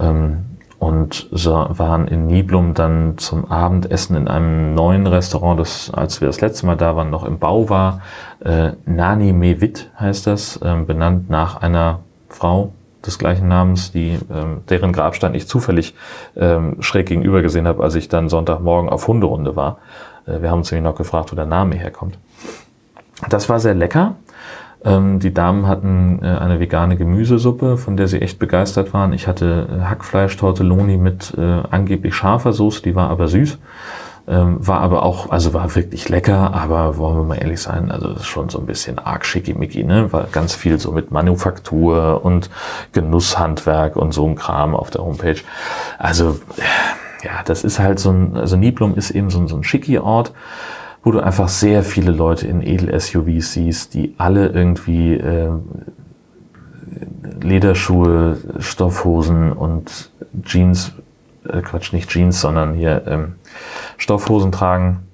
Ähm, 0.01 0.39
und 0.81 1.29
so 1.31 1.67
waren 1.71 2.09
in 2.09 2.27
Niblum 2.27 2.75
dann 2.75 3.17
zum 3.17 3.51
Abendessen 3.51 4.17
in 4.17 4.29
einem 4.29 4.75
neuen 4.75 5.07
Restaurant, 5.07 5.59
das, 5.59 5.91
als 5.95 6.21
wir 6.21 6.27
das 6.27 6.41
letzte 6.41 6.67
Mal 6.67 6.77
da 6.77 6.97
waren, 6.97 7.11
noch 7.11 7.25
im 7.25 7.39
Bau 7.39 7.71
war. 7.71 8.01
Äh, 8.45 8.73
Nani 8.85 9.33
Mewit 9.33 9.89
heißt 9.99 10.27
das, 10.27 10.57
äh, 10.57 10.75
benannt 10.85 11.31
nach 11.31 11.63
einer 11.63 12.01
Frau 12.29 12.73
des 13.05 13.19
gleichen 13.19 13.49
Namens, 13.49 13.93
die, 13.93 14.19
ähm, 14.33 14.63
deren 14.69 14.93
Grabstein 14.93 15.35
ich 15.35 15.47
zufällig 15.47 15.95
ähm, 16.37 16.77
schräg 16.81 17.07
gegenüber 17.07 17.43
gesehen 17.43 17.67
habe, 17.67 17.83
als 17.83 17.95
ich 17.95 18.09
dann 18.09 18.29
Sonntagmorgen 18.29 18.91
auf 18.91 19.07
Hunderunde 19.07 19.57
war. 19.57 19.79
Äh, 20.27 20.43
wir 20.43 20.51
haben 20.51 20.59
uns 20.59 20.71
nämlich 20.71 20.91
noch 20.91 20.97
gefragt, 20.97 21.33
wo 21.33 21.37
der 21.37 21.47
Name 21.47 21.77
herkommt. 21.77 22.19
Das 23.29 23.49
war 23.49 23.61
sehr 23.61 23.75
lecker. 23.75 24.17
Ähm, 24.85 25.21
die 25.21 25.33
Damen 25.33 25.67
hatten 25.67 26.21
äh, 26.23 26.27
eine 26.27 26.61
vegane 26.61 26.97
Gemüsesuppe, 26.97 27.77
von 27.77 27.97
der 27.97 28.09
sie 28.09 28.21
echt 28.21 28.39
begeistert 28.39 28.93
waren. 28.93 29.13
Ich 29.13 29.27
hatte 29.27 29.69
äh, 29.71 29.85
Hackfleisch, 29.85 30.37
Tortelloni 30.37 30.97
mit 30.97 31.35
äh, 31.37 31.63
angeblich 31.71 32.15
scharfer 32.15 32.53
Soße, 32.53 32.83
die 32.83 32.95
war 32.95 33.11
aber 33.11 33.29
süß. 33.29 33.59
Ähm, 34.29 34.67
war 34.67 34.81
aber 34.81 35.05
auch, 35.05 35.31
also 35.31 35.55
war 35.55 35.75
wirklich 35.77 36.09
lecker, 36.09 36.53
aber 36.53 36.97
wollen 36.99 37.17
wir 37.17 37.23
mal 37.23 37.37
ehrlich 37.37 37.61
sein, 37.61 37.93
also 37.93 38.11
ist 38.11 38.27
schon 38.27 38.49
so 38.49 38.59
ein 38.59 38.67
bisschen 38.67 38.99
arg 38.99 39.25
schickimicki, 39.25 39.85
ne? 39.85 40.13
War 40.13 40.25
ganz 40.25 40.55
viel 40.55 40.81
so 40.81 40.91
mit 40.91 41.13
Manufaktur 41.13 42.25
und 42.25 42.51
Genusshandwerk 42.93 43.95
und 43.95 44.13
so 44.13 44.27
ein 44.27 44.35
Kram 44.35 44.75
auf 44.75 44.91
der 44.91 45.05
Homepage. 45.05 45.41
Also, 45.99 46.41
ja, 47.23 47.43
das 47.45 47.63
ist 47.63 47.79
halt 47.79 48.01
so 48.01 48.11
ein, 48.11 48.37
also 48.37 48.57
Niblum 48.57 48.97
ist 48.97 49.11
eben 49.11 49.31
so, 49.31 49.47
so 49.47 49.57
ein 49.57 49.65
schicki 49.65 49.99
Ort 49.99 50.33
wo 51.07 51.13
du 51.13 51.21
einfach 51.21 51.49
sehr 51.49 51.85
viele 51.85 52.11
Leute 52.11 52.49
in 52.49 52.63
Edel-SUVs 52.63 53.53
siehst, 53.53 53.95
die 53.95 54.17
alle 54.19 54.49
irgendwie 54.49 55.15
äh, 55.15 55.53
Lederschuhe, 57.41 58.39
Stoffhosen 58.59 59.53
und 59.53 60.11
Jeans, 60.43 60.95
äh, 61.51 61.63
Quatsch, 61.63 61.93
nicht 61.93 62.11
Jeans, 62.11 62.41
sondern 62.41 62.75
hier 62.75 63.07
ähm, 63.07 63.37
Stoffhosen 63.97 64.53
tragen 64.53 65.07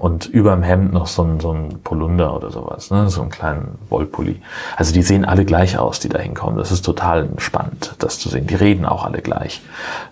und 0.00 0.26
überm 0.26 0.62
Hemd 0.62 0.92
noch 0.92 1.06
so 1.06 1.22
ein, 1.22 1.38
so 1.40 1.52
ein 1.52 1.80
Polunder 1.82 2.34
oder 2.34 2.50
sowas, 2.50 2.90
ne? 2.90 3.08
so 3.08 3.22
einen 3.22 3.30
kleinen 3.30 3.78
Wollpulli. 3.88 4.42
Also 4.76 4.92
die 4.92 5.02
sehen 5.02 5.24
alle 5.24 5.44
gleich 5.44 5.78
aus, 5.78 6.00
die 6.00 6.08
da 6.08 6.18
hinkommen. 6.18 6.58
Das 6.58 6.72
ist 6.72 6.82
total 6.82 7.28
spannend, 7.38 7.94
das 8.00 8.18
zu 8.18 8.28
sehen. 8.28 8.46
Die 8.46 8.56
reden 8.56 8.84
auch 8.84 9.04
alle 9.04 9.22
gleich. 9.22 9.62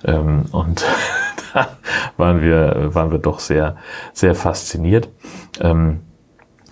Ähm, 0.05 0.46
und 0.53 0.85
da 1.55 1.68
waren 2.16 2.40
wir, 2.40 2.94
waren 2.94 3.11
wir 3.11 3.18
doch 3.18 3.40
sehr, 3.40 3.77
sehr 4.12 4.35
fasziniert. 4.35 5.09
Ähm, 5.61 6.00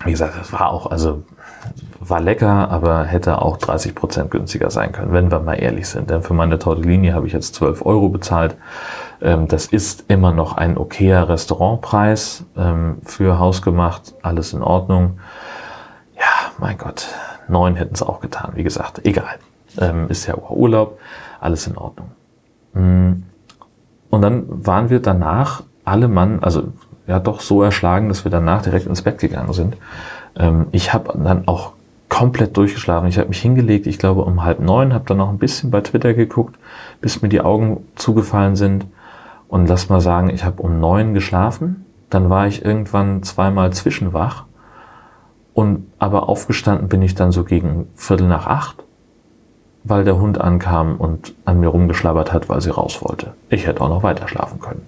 wie 0.05 0.11
gesagt, 0.11 0.35
es 0.41 0.53
war 0.53 0.71
auch, 0.71 0.89
also 0.89 1.23
war 1.99 2.19
lecker, 2.19 2.69
aber 2.69 3.05
hätte 3.05 3.41
auch 3.41 3.57
30 3.57 3.95
Prozent 3.95 4.31
günstiger 4.31 4.69
sein 4.69 4.91
können, 4.91 5.13
wenn 5.13 5.31
wir 5.31 5.39
mal 5.39 5.55
ehrlich 5.55 5.87
sind. 5.87 6.09
Denn 6.09 6.21
für 6.21 6.33
meine 6.33 6.59
Tortellini 6.59 7.09
habe 7.09 7.27
ich 7.27 7.33
jetzt 7.33 7.55
12 7.55 7.85
Euro 7.85 8.09
bezahlt. 8.09 8.55
Ähm, 9.21 9.47
das 9.47 9.67
ist 9.67 10.05
immer 10.09 10.33
noch 10.33 10.57
ein 10.57 10.77
okayer 10.77 11.29
Restaurantpreis 11.29 12.45
ähm, 12.57 12.97
für 13.03 13.39
hausgemacht, 13.39 14.13
alles 14.21 14.53
in 14.53 14.61
Ordnung. 14.61 15.19
Ja, 16.15 16.51
mein 16.59 16.77
Gott, 16.77 17.07
neun 17.47 17.75
hätten 17.75 17.93
es 17.93 18.03
auch 18.03 18.19
getan. 18.19 18.51
Wie 18.55 18.63
gesagt, 18.63 19.05
egal. 19.05 19.35
Ähm, 19.79 20.07
ist 20.09 20.27
ja 20.27 20.35
Urlaub, 20.37 20.99
alles 21.39 21.67
in 21.67 21.77
Ordnung. 21.77 22.11
Mm. 22.73 23.23
Und 24.09 24.21
dann 24.21 24.45
waren 24.47 24.91
wir 24.91 25.01
danach 25.01 25.63
alle 25.85 26.07
Mann, 26.07 26.43
also 26.43 26.65
ja 27.07 27.19
doch 27.19 27.41
so 27.41 27.63
erschlagen, 27.63 28.09
dass 28.09 28.23
wir 28.25 28.31
danach 28.31 28.61
direkt 28.61 28.85
ins 28.85 29.01
Bett 29.01 29.19
gegangen 29.19 29.53
sind. 29.53 29.75
Ich 30.71 30.93
habe 30.93 31.17
dann 31.17 31.47
auch 31.47 31.73
komplett 32.09 32.55
durchgeschlafen. 32.57 33.07
Ich 33.07 33.17
habe 33.17 33.29
mich 33.29 33.41
hingelegt, 33.41 33.87
ich 33.87 33.97
glaube 33.97 34.21
um 34.21 34.43
halb 34.43 34.59
neun, 34.59 34.93
habe 34.93 35.05
dann 35.07 35.17
noch 35.17 35.29
ein 35.29 35.39
bisschen 35.39 35.71
bei 35.71 35.81
Twitter 35.81 36.13
geguckt, 36.13 36.59
bis 37.01 37.21
mir 37.21 37.29
die 37.29 37.41
Augen 37.41 37.85
zugefallen 37.95 38.55
sind. 38.55 38.85
Und 39.47 39.67
lass 39.67 39.89
mal 39.89 40.01
sagen, 40.01 40.29
ich 40.29 40.43
habe 40.43 40.61
um 40.61 40.79
neun 40.79 41.13
geschlafen, 41.13 41.85
dann 42.09 42.29
war 42.29 42.47
ich 42.47 42.63
irgendwann 42.63 43.23
zweimal 43.23 43.73
zwischenwach 43.73 44.45
und 45.53 45.87
aber 45.99 46.29
aufgestanden 46.29 46.87
bin 46.87 47.01
ich 47.01 47.15
dann 47.15 47.31
so 47.31 47.43
gegen 47.43 47.87
Viertel 47.95 48.27
nach 48.27 48.47
acht, 48.47 48.83
weil 49.83 50.03
der 50.03 50.19
Hund 50.19 50.39
ankam 50.41 50.97
und 50.97 51.33
an 51.45 51.59
mir 51.59 51.67
rumgeschlabbert 51.67 52.33
hat, 52.33 52.49
weil 52.49 52.61
sie 52.61 52.71
raus 52.71 52.99
wollte. 53.01 53.33
Ich 53.49 53.67
hätte 53.67 53.81
auch 53.81 53.89
noch 53.89 54.03
weiter 54.03 54.27
schlafen 54.27 54.59
können. 54.59 54.85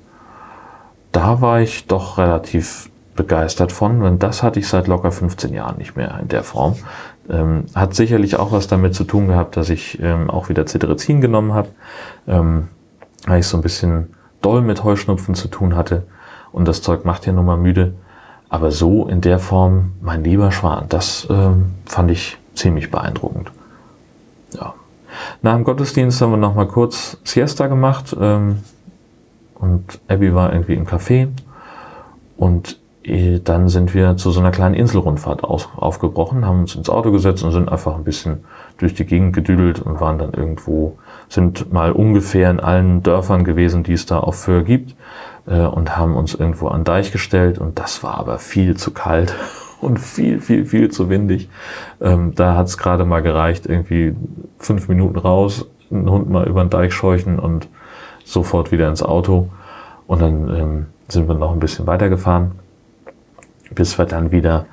Da 1.11 1.41
war 1.41 1.61
ich 1.61 1.87
doch 1.87 2.17
relativ 2.17 2.89
begeistert 3.15 3.71
von, 3.71 4.01
denn 4.01 4.19
das 4.19 4.43
hatte 4.43 4.59
ich 4.59 4.67
seit 4.67 4.87
locker 4.87 5.11
15 5.11 5.53
Jahren 5.53 5.77
nicht 5.77 5.95
mehr 5.95 6.19
in 6.21 6.27
der 6.27 6.43
Form. 6.43 6.75
Ähm, 7.29 7.65
hat 7.73 7.95
sicherlich 7.95 8.37
auch 8.37 8.51
was 8.51 8.67
damit 8.67 8.93
zu 8.93 9.03
tun 9.03 9.27
gehabt, 9.27 9.57
dass 9.57 9.69
ich 9.69 9.99
ähm, 10.01 10.29
auch 10.29 10.49
wieder 10.49 10.65
Cetirizin 10.65 11.21
genommen 11.21 11.53
habe, 11.53 11.69
ähm, 12.27 12.67
weil 13.25 13.39
ich 13.39 13.47
so 13.47 13.57
ein 13.57 13.63
bisschen 13.63 14.13
doll 14.41 14.61
mit 14.61 14.83
Heuschnupfen 14.83 15.33
zu 15.33 15.47
tun 15.47 15.75
hatte. 15.75 16.03
Und 16.51 16.67
das 16.67 16.81
Zeug 16.81 17.03
macht 17.03 17.25
ja 17.25 17.33
nun 17.33 17.45
mal 17.45 17.57
müde. 17.57 17.95
Aber 18.49 18.71
so 18.71 19.07
in 19.07 19.21
der 19.21 19.39
Form, 19.39 19.93
mein 20.01 20.23
lieber 20.23 20.51
Schwan, 20.51 20.85
das 20.89 21.27
ähm, 21.29 21.71
fand 21.85 22.11
ich 22.11 22.37
ziemlich 22.53 22.91
beeindruckend. 22.91 23.51
Ja. 24.53 24.75
Nach 25.41 25.55
dem 25.55 25.63
Gottesdienst 25.63 26.21
haben 26.21 26.31
wir 26.31 26.37
noch 26.37 26.55
mal 26.55 26.67
kurz 26.67 27.17
Siesta 27.23 27.67
gemacht. 27.67 28.15
Ähm, 28.19 28.59
und 29.55 29.99
Abby 30.07 30.33
war 30.35 30.53
irgendwie 30.53 30.75
im 30.75 30.85
Café. 30.85 31.29
Und 32.37 32.79
dann 33.43 33.69
sind 33.69 33.93
wir 33.93 34.17
zu 34.17 34.31
so 34.31 34.39
einer 34.39 34.51
kleinen 34.51 34.73
Inselrundfahrt 34.73 35.43
aus, 35.43 35.69
aufgebrochen, 35.75 36.45
haben 36.45 36.61
uns 36.61 36.75
ins 36.75 36.89
Auto 36.89 37.11
gesetzt 37.11 37.43
und 37.43 37.51
sind 37.51 37.69
einfach 37.69 37.95
ein 37.95 38.03
bisschen 38.03 38.45
durch 38.77 38.95
die 38.95 39.05
Gegend 39.05 39.33
gedüdelt 39.33 39.79
und 39.79 39.99
waren 39.99 40.17
dann 40.17 40.33
irgendwo 40.33 40.97
sind 41.29 41.71
mal 41.71 41.91
ungefähr 41.91 42.49
in 42.49 42.59
allen 42.59 43.03
Dörfern 43.03 43.43
gewesen, 43.43 43.83
die 43.83 43.93
es 43.93 44.05
da 44.05 44.19
auf 44.19 44.35
Föhr 44.35 44.63
gibt 44.63 44.95
äh, 45.47 45.59
und 45.61 45.97
haben 45.97 46.15
uns 46.15 46.33
irgendwo 46.33 46.67
an 46.67 46.83
Deich 46.83 47.11
gestellt 47.11 47.57
und 47.57 47.79
das 47.79 48.03
war 48.03 48.17
aber 48.17 48.39
viel 48.39 48.75
zu 48.75 48.91
kalt 48.91 49.35
und 49.81 49.99
viel, 49.99 50.39
viel, 50.41 50.65
viel 50.65 50.89
zu 50.89 51.09
windig. 51.09 51.49
Ähm, 52.01 52.33
da 52.35 52.55
hat 52.55 52.67
es 52.67 52.77
gerade 52.77 53.05
mal 53.05 53.21
gereicht, 53.21 53.65
irgendwie 53.65 54.15
fünf 54.57 54.87
Minuten 54.87 55.17
raus, 55.17 55.67
einen 55.91 56.09
Hund 56.09 56.29
mal 56.29 56.47
über 56.47 56.63
den 56.63 56.69
Deich 56.69 56.93
scheuchen 56.93 57.39
und 57.39 57.67
sofort 58.23 58.71
wieder 58.71 58.89
ins 58.89 59.03
Auto 59.03 59.49
und 60.07 60.21
dann 60.21 60.55
ähm, 60.55 60.85
sind 61.07 61.27
wir 61.27 61.35
noch 61.35 61.51
ein 61.51 61.59
bisschen 61.59 61.85
weitergefahren, 61.85 62.53
bis 63.71 63.97
wir 63.97 64.05
dann 64.05 64.31
wieder 64.31 64.65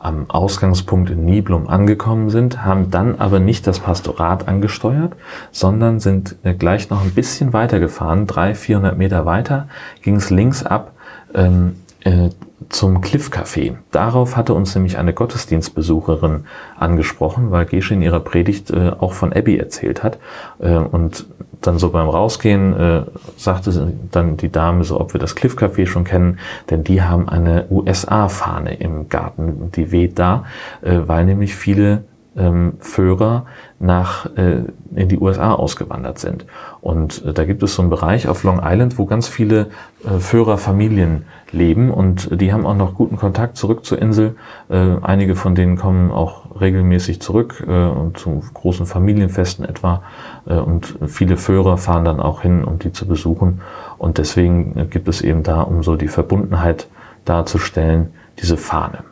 am 0.00 0.30
Ausgangspunkt 0.30 1.10
in 1.10 1.26
Niblum 1.26 1.68
angekommen 1.68 2.30
sind, 2.30 2.64
haben 2.64 2.90
dann 2.90 3.20
aber 3.20 3.38
nicht 3.38 3.66
das 3.66 3.80
Pastorat 3.80 4.48
angesteuert, 4.48 5.12
sondern 5.52 6.00
sind 6.00 6.36
äh, 6.42 6.54
gleich 6.54 6.88
noch 6.88 7.04
ein 7.04 7.10
bisschen 7.10 7.52
weiter 7.52 7.80
gefahren, 7.80 8.26
300, 8.26 8.56
400 8.56 8.98
Meter 8.98 9.26
weiter, 9.26 9.68
ging 10.02 10.16
es 10.16 10.30
links 10.30 10.64
ab 10.64 10.92
ähm, 11.34 11.76
äh, 12.02 12.30
zum 12.70 13.00
Cliff 13.00 13.30
Café. 13.30 13.74
Darauf 13.90 14.36
hatte 14.36 14.54
uns 14.54 14.74
nämlich 14.74 14.96
eine 14.96 15.12
Gottesdienstbesucherin 15.12 16.44
angesprochen, 16.78 17.50
weil 17.50 17.66
Gesche 17.66 17.94
in 17.94 18.02
ihrer 18.02 18.20
Predigt 18.20 18.70
äh, 18.70 18.92
auch 18.98 19.12
von 19.12 19.32
Abby 19.32 19.58
erzählt 19.58 20.02
hat. 20.02 20.18
Äh, 20.60 20.76
und 20.76 21.26
dann 21.60 21.78
so 21.78 21.90
beim 21.90 22.08
Rausgehen 22.08 22.72
äh, 22.78 23.02
sagte 23.36 23.92
dann 24.10 24.36
die 24.36 24.50
Dame 24.50 24.84
so, 24.84 25.00
ob 25.00 25.12
wir 25.12 25.20
das 25.20 25.34
Cliff 25.34 25.56
Café 25.56 25.86
schon 25.86 26.04
kennen, 26.04 26.38
denn 26.70 26.84
die 26.84 27.02
haben 27.02 27.28
eine 27.28 27.66
USA-Fahne 27.70 28.74
im 28.74 29.08
Garten, 29.08 29.70
die 29.74 29.92
weht 29.92 30.18
da, 30.18 30.44
äh, 30.80 31.00
weil 31.06 31.24
nämlich 31.26 31.54
viele 31.54 32.04
ähm, 32.36 32.74
Föhrer 32.80 33.46
nach 33.80 34.26
äh, 34.36 34.64
in 34.94 35.08
die 35.08 35.18
USA 35.18 35.54
ausgewandert 35.54 36.18
sind. 36.18 36.44
Und 36.82 37.24
äh, 37.24 37.32
da 37.32 37.46
gibt 37.46 37.62
es 37.62 37.74
so 37.74 37.82
einen 37.82 37.90
Bereich 37.90 38.28
auf 38.28 38.44
Long 38.44 38.60
Island, 38.62 38.98
wo 38.98 39.06
ganz 39.06 39.26
viele 39.26 39.70
äh, 40.04 40.18
Führerfamilien 40.18 41.24
leben 41.50 41.90
und 41.90 42.40
die 42.40 42.52
haben 42.52 42.66
auch 42.66 42.76
noch 42.76 42.94
guten 42.94 43.16
Kontakt 43.16 43.56
zurück 43.56 43.86
zur 43.86 44.00
Insel. 44.00 44.36
Äh, 44.68 44.96
einige 45.02 45.34
von 45.34 45.54
denen 45.54 45.76
kommen 45.76 46.10
auch 46.10 46.60
regelmäßig 46.60 47.22
zurück 47.22 47.64
äh, 47.66 47.70
und 47.70 48.18
zu 48.18 48.42
großen 48.52 48.84
Familienfesten 48.84 49.64
etwa. 49.64 50.02
Äh, 50.46 50.54
und 50.54 50.98
viele 51.06 51.38
Führer 51.38 51.78
fahren 51.78 52.04
dann 52.04 52.20
auch 52.20 52.42
hin, 52.42 52.64
um 52.64 52.78
die 52.78 52.92
zu 52.92 53.08
besuchen. 53.08 53.62
Und 53.96 54.18
deswegen 54.18 54.90
gibt 54.90 55.08
es 55.08 55.22
eben 55.22 55.42
da, 55.42 55.62
um 55.62 55.82
so 55.82 55.96
die 55.96 56.08
Verbundenheit 56.08 56.88
darzustellen, 57.24 58.12
diese 58.38 58.56
Fahne. 58.56 59.09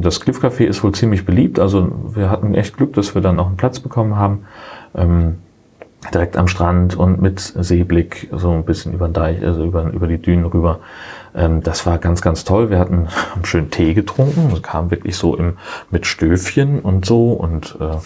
Das 0.00 0.20
Cliff 0.20 0.42
Café 0.42 0.64
ist 0.64 0.82
wohl 0.84 0.92
ziemlich 0.92 1.26
beliebt. 1.26 1.58
Also 1.58 1.90
wir 2.14 2.30
hatten 2.30 2.54
echt 2.54 2.76
Glück, 2.76 2.92
dass 2.94 3.14
wir 3.14 3.22
dann 3.22 3.38
auch 3.40 3.46
einen 3.46 3.56
Platz 3.56 3.80
bekommen 3.80 4.16
haben. 4.16 4.44
Ähm, 4.94 5.36
direkt 6.14 6.36
am 6.36 6.48
Strand 6.48 6.96
und 6.96 7.20
mit 7.20 7.40
Seeblick 7.40 8.28
so 8.32 8.52
ein 8.52 8.64
bisschen 8.64 8.92
über 8.94 9.08
den 9.08 9.14
Deich, 9.14 9.44
also 9.44 9.64
über, 9.64 9.84
über 9.90 10.06
die 10.06 10.18
Dünen 10.18 10.46
rüber. 10.46 10.78
Ähm, 11.34 11.62
das 11.62 11.86
war 11.86 11.98
ganz, 11.98 12.22
ganz 12.22 12.44
toll. 12.44 12.70
Wir 12.70 12.78
hatten 12.78 13.08
einen 13.34 13.44
schönen 13.44 13.70
Tee 13.70 13.94
getrunken. 13.94 14.50
Es 14.52 14.62
kam 14.62 14.90
wirklich 14.90 15.16
so 15.16 15.36
im, 15.36 15.58
mit 15.90 16.06
Stöfchen 16.06 16.80
und 16.80 17.04
so 17.04 17.32
und, 17.32 17.76
äh, 17.80 17.96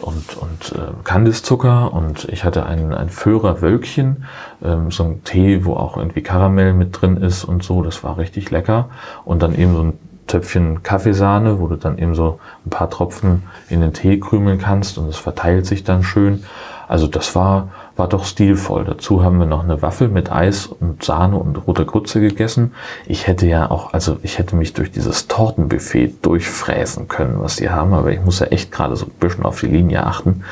und, 0.00 0.36
und 0.36 0.72
äh, 0.72 0.92
Kandiszucker 1.04 1.92
und 1.92 2.24
ich 2.28 2.44
hatte 2.44 2.66
ein, 2.66 2.92
ein 2.92 3.08
Föhrer-Wölkchen, 3.08 4.24
ähm, 4.64 4.90
so 4.90 5.04
ein 5.04 5.24
Tee, 5.24 5.64
wo 5.64 5.74
auch 5.74 5.96
irgendwie 5.96 6.22
Karamell 6.22 6.72
mit 6.74 7.00
drin 7.00 7.16
ist 7.16 7.44
und 7.44 7.62
so. 7.62 7.82
Das 7.82 8.02
war 8.02 8.18
richtig 8.18 8.50
lecker. 8.50 8.88
Und 9.24 9.42
dann 9.42 9.54
eben 9.54 9.74
so 9.74 9.82
ein 9.82 9.98
Töpfchen 10.26 10.82
Kaffeesahne, 10.82 11.60
wo 11.60 11.66
du 11.66 11.76
dann 11.76 11.98
eben 11.98 12.14
so 12.14 12.38
ein 12.66 12.70
paar 12.70 12.90
Tropfen 12.90 13.42
in 13.68 13.80
den 13.80 13.92
Tee 13.92 14.18
krümeln 14.18 14.58
kannst 14.58 14.98
und 14.98 15.08
es 15.08 15.16
verteilt 15.16 15.66
sich 15.66 15.84
dann 15.84 16.02
schön. 16.02 16.44
Also 16.88 17.06
das 17.06 17.34
war, 17.34 17.70
war 17.96 18.06
doch 18.06 18.24
stilvoll. 18.24 18.84
Dazu 18.84 19.24
haben 19.24 19.38
wir 19.38 19.46
noch 19.46 19.64
eine 19.64 19.80
Waffel 19.80 20.08
mit 20.08 20.30
Eis 20.30 20.66
und 20.66 21.02
Sahne 21.02 21.36
und 21.38 21.56
roter 21.66 21.86
Grütze 21.86 22.20
gegessen. 22.20 22.74
Ich 23.06 23.26
hätte 23.26 23.46
ja 23.46 23.70
auch, 23.70 23.94
also 23.94 24.18
ich 24.22 24.38
hätte 24.38 24.56
mich 24.56 24.74
durch 24.74 24.90
dieses 24.90 25.26
Tortenbuffet 25.26 26.14
durchfräsen 26.20 27.08
können, 27.08 27.40
was 27.40 27.56
die 27.56 27.70
haben, 27.70 27.94
aber 27.94 28.12
ich 28.12 28.20
muss 28.20 28.40
ja 28.40 28.46
echt 28.48 28.72
gerade 28.72 28.96
so 28.96 29.06
ein 29.06 29.12
bisschen 29.20 29.44
auf 29.44 29.60
die 29.60 29.68
Linie 29.68 30.04
achten. 30.04 30.44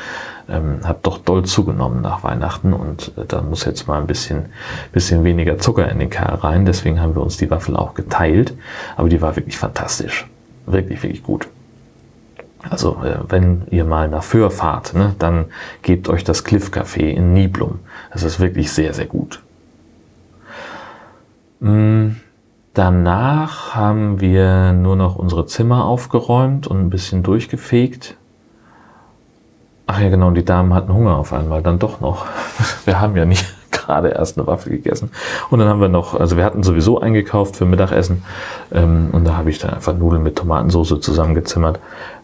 Ähm, 0.51 0.79
hab 0.83 1.03
doch 1.03 1.17
doll 1.17 1.45
zugenommen 1.45 2.01
nach 2.01 2.23
Weihnachten 2.23 2.73
und 2.73 3.13
äh, 3.17 3.25
da 3.25 3.41
muss 3.41 3.63
jetzt 3.63 3.87
mal 3.87 3.99
ein 3.99 4.07
bisschen, 4.07 4.47
bisschen 4.91 5.23
weniger 5.23 5.57
Zucker 5.57 5.89
in 5.89 5.99
den 5.99 6.09
Kerl 6.09 6.35
rein. 6.35 6.65
Deswegen 6.65 6.99
haben 6.99 7.15
wir 7.15 7.21
uns 7.21 7.37
die 7.37 7.49
Waffel 7.49 7.75
auch 7.77 7.93
geteilt. 7.93 8.53
Aber 8.97 9.07
die 9.07 9.21
war 9.21 9.35
wirklich 9.35 9.57
fantastisch. 9.57 10.27
Wirklich, 10.65 11.01
wirklich 11.03 11.23
gut. 11.23 11.47
Also 12.69 13.01
äh, 13.03 13.19
wenn 13.27 13.63
ihr 13.71 13.85
mal 13.85 14.07
nach 14.07 14.23
Föhr 14.23 14.51
fahrt, 14.51 14.93
ne, 14.93 15.15
dann 15.17 15.45
gebt 15.81 16.09
euch 16.09 16.23
das 16.23 16.43
Cliff 16.43 16.69
Café 16.69 17.07
in 17.07 17.33
Niblum. 17.33 17.79
Das 18.11 18.23
ist 18.23 18.39
wirklich 18.39 18.71
sehr, 18.71 18.93
sehr 18.93 19.07
gut. 19.07 19.41
Mm, 21.59 22.17
danach 22.73 23.75
haben 23.75 24.19
wir 24.19 24.73
nur 24.73 24.95
noch 24.95 25.15
unsere 25.15 25.45
Zimmer 25.45 25.85
aufgeräumt 25.85 26.67
und 26.67 26.79
ein 26.79 26.89
bisschen 26.89 27.23
durchgefegt. 27.23 28.17
Ach 29.93 29.99
ja, 29.99 30.07
genau, 30.07 30.31
die 30.31 30.45
Damen 30.45 30.73
hatten 30.73 30.93
Hunger 30.93 31.17
auf 31.17 31.33
einmal, 31.33 31.61
dann 31.61 31.77
doch 31.77 31.99
noch. 31.99 32.25
Wir 32.85 33.01
haben 33.01 33.17
ja 33.17 33.25
nicht 33.25 33.45
gerade 33.71 34.07
erst 34.07 34.37
eine 34.37 34.47
Waffel 34.47 34.71
gegessen. 34.71 35.11
Und 35.49 35.59
dann 35.59 35.67
haben 35.67 35.81
wir 35.81 35.89
noch, 35.89 36.17
also 36.17 36.37
wir 36.37 36.45
hatten 36.45 36.63
sowieso 36.63 37.01
eingekauft 37.01 37.57
für 37.57 37.65
Mittagessen 37.65 38.23
ähm, 38.71 39.09
und 39.11 39.25
da 39.25 39.35
habe 39.35 39.49
ich 39.49 39.59
dann 39.59 39.71
einfach 39.73 39.93
Nudeln 39.93 40.23
mit 40.23 40.37
Tomatensauce 40.37 40.99
zusammengezimmert. 41.01 41.79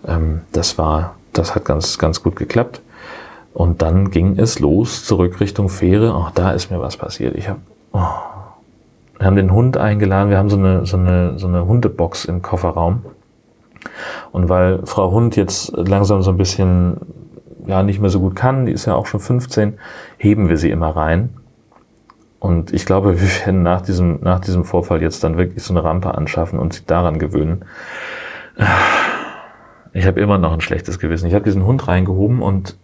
Ähm, 0.08 0.42
das 0.54 0.78
war, 0.78 1.16
das 1.34 1.56
hat 1.56 1.66
ganz, 1.66 1.98
ganz 1.98 2.24
gut 2.24 2.38
geklappt. 2.38 2.82
Und 3.54 3.82
dann 3.82 4.12
ging 4.12 4.40
es 4.40 4.60
los 4.60 5.04
zurück 5.04 5.42
Richtung 5.42 5.68
Fähre. 5.68 6.16
Auch 6.16 6.32
da 6.32 6.52
ist 6.52 6.72
mir 6.72 6.80
was 6.80 6.96
passiert. 6.96 7.36
Ich 7.36 7.50
habe, 7.50 7.60
oh, 7.92 8.00
wir 9.18 9.26
haben 9.26 9.36
den 9.36 9.52
Hund 9.52 9.76
eingeladen, 9.76 10.30
wir 10.30 10.38
haben 10.38 10.50
so 10.50 10.58
eine, 10.58 10.86
so 10.86 10.96
eine, 10.96 11.38
so 11.38 11.48
eine 11.48 11.66
Hundebox 11.66 12.26
im 12.26 12.42
Kofferraum. 12.42 13.04
Und 14.32 14.48
weil 14.48 14.86
Frau 14.86 15.12
Hund 15.12 15.36
jetzt 15.36 15.74
langsam 15.76 16.22
so 16.22 16.32
ein 16.32 16.38
bisschen 16.38 16.98
ja 17.68 17.84
nicht 17.84 18.00
mehr 18.00 18.10
so 18.10 18.20
gut 18.20 18.36
kann, 18.36 18.66
die 18.66 18.72
ist 18.72 18.86
ja 18.86 18.96
auch 18.96 19.06
schon 19.06 19.20
15, 19.20 19.78
heben 20.18 20.50
wir 20.50 20.58
sie 20.58 20.72
immer 20.72 20.90
rein. 20.90 21.30
Und 22.40 22.74
ich 22.74 22.86
glaube, 22.86 23.20
wir 23.22 23.46
werden 23.46 23.64
nach 23.64 23.82
diesem, 23.82 24.20
nach 24.22 24.40
diesem 24.40 24.64
Vorfall 24.64 25.02
jetzt 25.02 25.24
dann 25.24 25.38
wirklich 25.38 25.64
so 25.64 25.74
eine 25.74 25.84
Rampe 25.84 26.16
anschaffen 26.16 26.60
und 26.60 26.74
sich 26.74 26.86
daran 26.86 27.20
gewöhnen. 27.20 27.66
Ich 29.94 30.06
habe 30.06 30.20
immer 30.20 30.38
noch 30.38 30.54
ein 30.54 30.62
schlechtes 30.62 31.00
Gewissen. 31.00 31.28
Ich 31.28 31.34
habe 31.34 31.46
diesen 31.46 31.66
Hund 31.66 31.88
reingehoben 31.88 32.42
und 32.42 32.78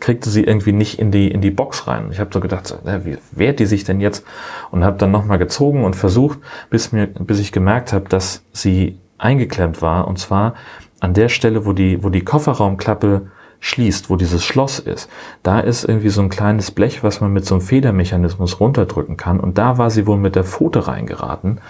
kriegte 0.00 0.30
sie 0.30 0.44
irgendwie 0.44 0.72
nicht 0.72 0.98
in 0.98 1.10
die, 1.10 1.30
in 1.30 1.42
die 1.42 1.50
Box 1.50 1.86
rein. 1.86 2.08
Ich 2.10 2.20
habe 2.20 2.30
so 2.32 2.40
gedacht, 2.40 2.74
wie 3.04 3.18
wehrt 3.32 3.60
die 3.60 3.66
sich 3.66 3.84
denn 3.84 4.00
jetzt? 4.00 4.24
Und 4.70 4.82
habe 4.82 4.96
dann 4.96 5.10
nochmal 5.10 5.38
gezogen 5.38 5.84
und 5.84 5.94
versucht, 5.94 6.38
bis, 6.70 6.90
mir, 6.92 7.06
bis 7.06 7.38
ich 7.38 7.52
gemerkt 7.52 7.92
habe, 7.92 8.08
dass 8.08 8.42
sie 8.52 8.98
eingeklemmt 9.18 9.82
war. 9.82 10.08
Und 10.08 10.18
zwar 10.18 10.54
an 11.00 11.12
der 11.12 11.28
Stelle, 11.28 11.66
wo 11.66 11.74
die, 11.74 12.02
wo 12.02 12.08
die 12.08 12.24
Kofferraumklappe 12.24 13.30
schließt, 13.60 14.10
wo 14.10 14.16
dieses 14.16 14.42
Schloss 14.44 14.78
ist. 14.78 15.08
Da 15.42 15.60
ist 15.60 15.84
irgendwie 15.84 16.08
so 16.08 16.22
ein 16.22 16.30
kleines 16.30 16.70
Blech, 16.70 17.04
was 17.04 17.20
man 17.20 17.32
mit 17.32 17.44
so 17.44 17.54
einem 17.54 17.62
Federmechanismus 17.62 18.58
runterdrücken 18.58 19.16
kann. 19.16 19.38
Und 19.38 19.58
da 19.58 19.78
war 19.78 19.90
sie 19.90 20.06
wohl 20.06 20.16
mit 20.16 20.34
der 20.34 20.44
Pfote 20.44 20.88
reingeraten 20.88 21.60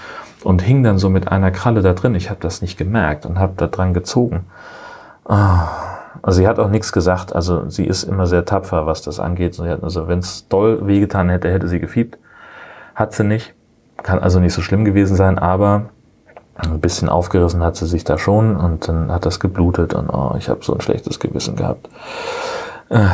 und 0.44 0.62
hing 0.62 0.82
dann 0.82 0.98
so 0.98 1.10
mit 1.10 1.28
einer 1.28 1.50
Kralle 1.50 1.82
da 1.82 1.92
drin. 1.92 2.14
Ich 2.14 2.30
habe 2.30 2.40
das 2.40 2.62
nicht 2.62 2.78
gemerkt 2.78 3.26
und 3.26 3.38
habe 3.38 3.54
da 3.56 3.66
dran 3.66 3.92
gezogen. 3.92 4.46
Ah. 5.24 5.68
Also 6.22 6.40
sie 6.40 6.48
hat 6.48 6.58
auch 6.58 6.70
nichts 6.70 6.92
gesagt. 6.92 7.34
Also 7.34 7.68
sie 7.68 7.84
ist 7.84 8.02
immer 8.02 8.26
sehr 8.26 8.44
tapfer, 8.44 8.86
was 8.86 9.02
das 9.02 9.20
angeht. 9.20 9.58
Also 9.60 10.08
wenn 10.08 10.18
es 10.18 10.48
doll 10.48 10.86
wehgetan 10.86 11.28
hätte, 11.28 11.50
hätte 11.50 11.68
sie 11.68 11.80
gefiebt. 11.80 12.18
Hat 12.94 13.14
sie 13.14 13.24
nicht. 13.24 13.54
Kann 14.02 14.18
also 14.18 14.40
nicht 14.40 14.54
so 14.54 14.62
schlimm 14.62 14.84
gewesen 14.84 15.16
sein, 15.16 15.38
aber 15.38 15.90
ein 16.56 16.80
bisschen 16.80 17.08
aufgerissen 17.08 17.62
hat 17.62 17.76
sie 17.76 17.86
sich 17.86 18.04
da 18.04 18.18
schon 18.18 18.56
und 18.56 18.88
dann 18.88 19.10
hat 19.10 19.26
das 19.26 19.40
geblutet 19.40 19.94
und 19.94 20.10
oh, 20.10 20.34
ich 20.38 20.48
habe 20.48 20.64
so 20.64 20.74
ein 20.74 20.80
schlechtes 20.80 21.18
Gewissen 21.18 21.56
gehabt. 21.56 21.88
Äh, 22.90 23.06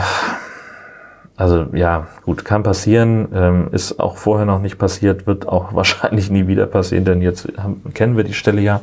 also 1.36 1.66
ja, 1.74 2.06
gut, 2.24 2.46
kann 2.46 2.62
passieren, 2.62 3.28
ähm, 3.34 3.68
ist 3.72 4.00
auch 4.00 4.16
vorher 4.16 4.46
noch 4.46 4.60
nicht 4.60 4.78
passiert, 4.78 5.26
wird 5.26 5.46
auch 5.46 5.72
wahrscheinlich 5.74 6.30
nie 6.30 6.46
wieder 6.46 6.66
passieren, 6.66 7.04
denn 7.04 7.20
jetzt 7.20 7.46
haben, 7.58 7.82
kennen 7.92 8.16
wir 8.16 8.24
die 8.24 8.34
Stelle 8.34 8.62
ja. 8.62 8.80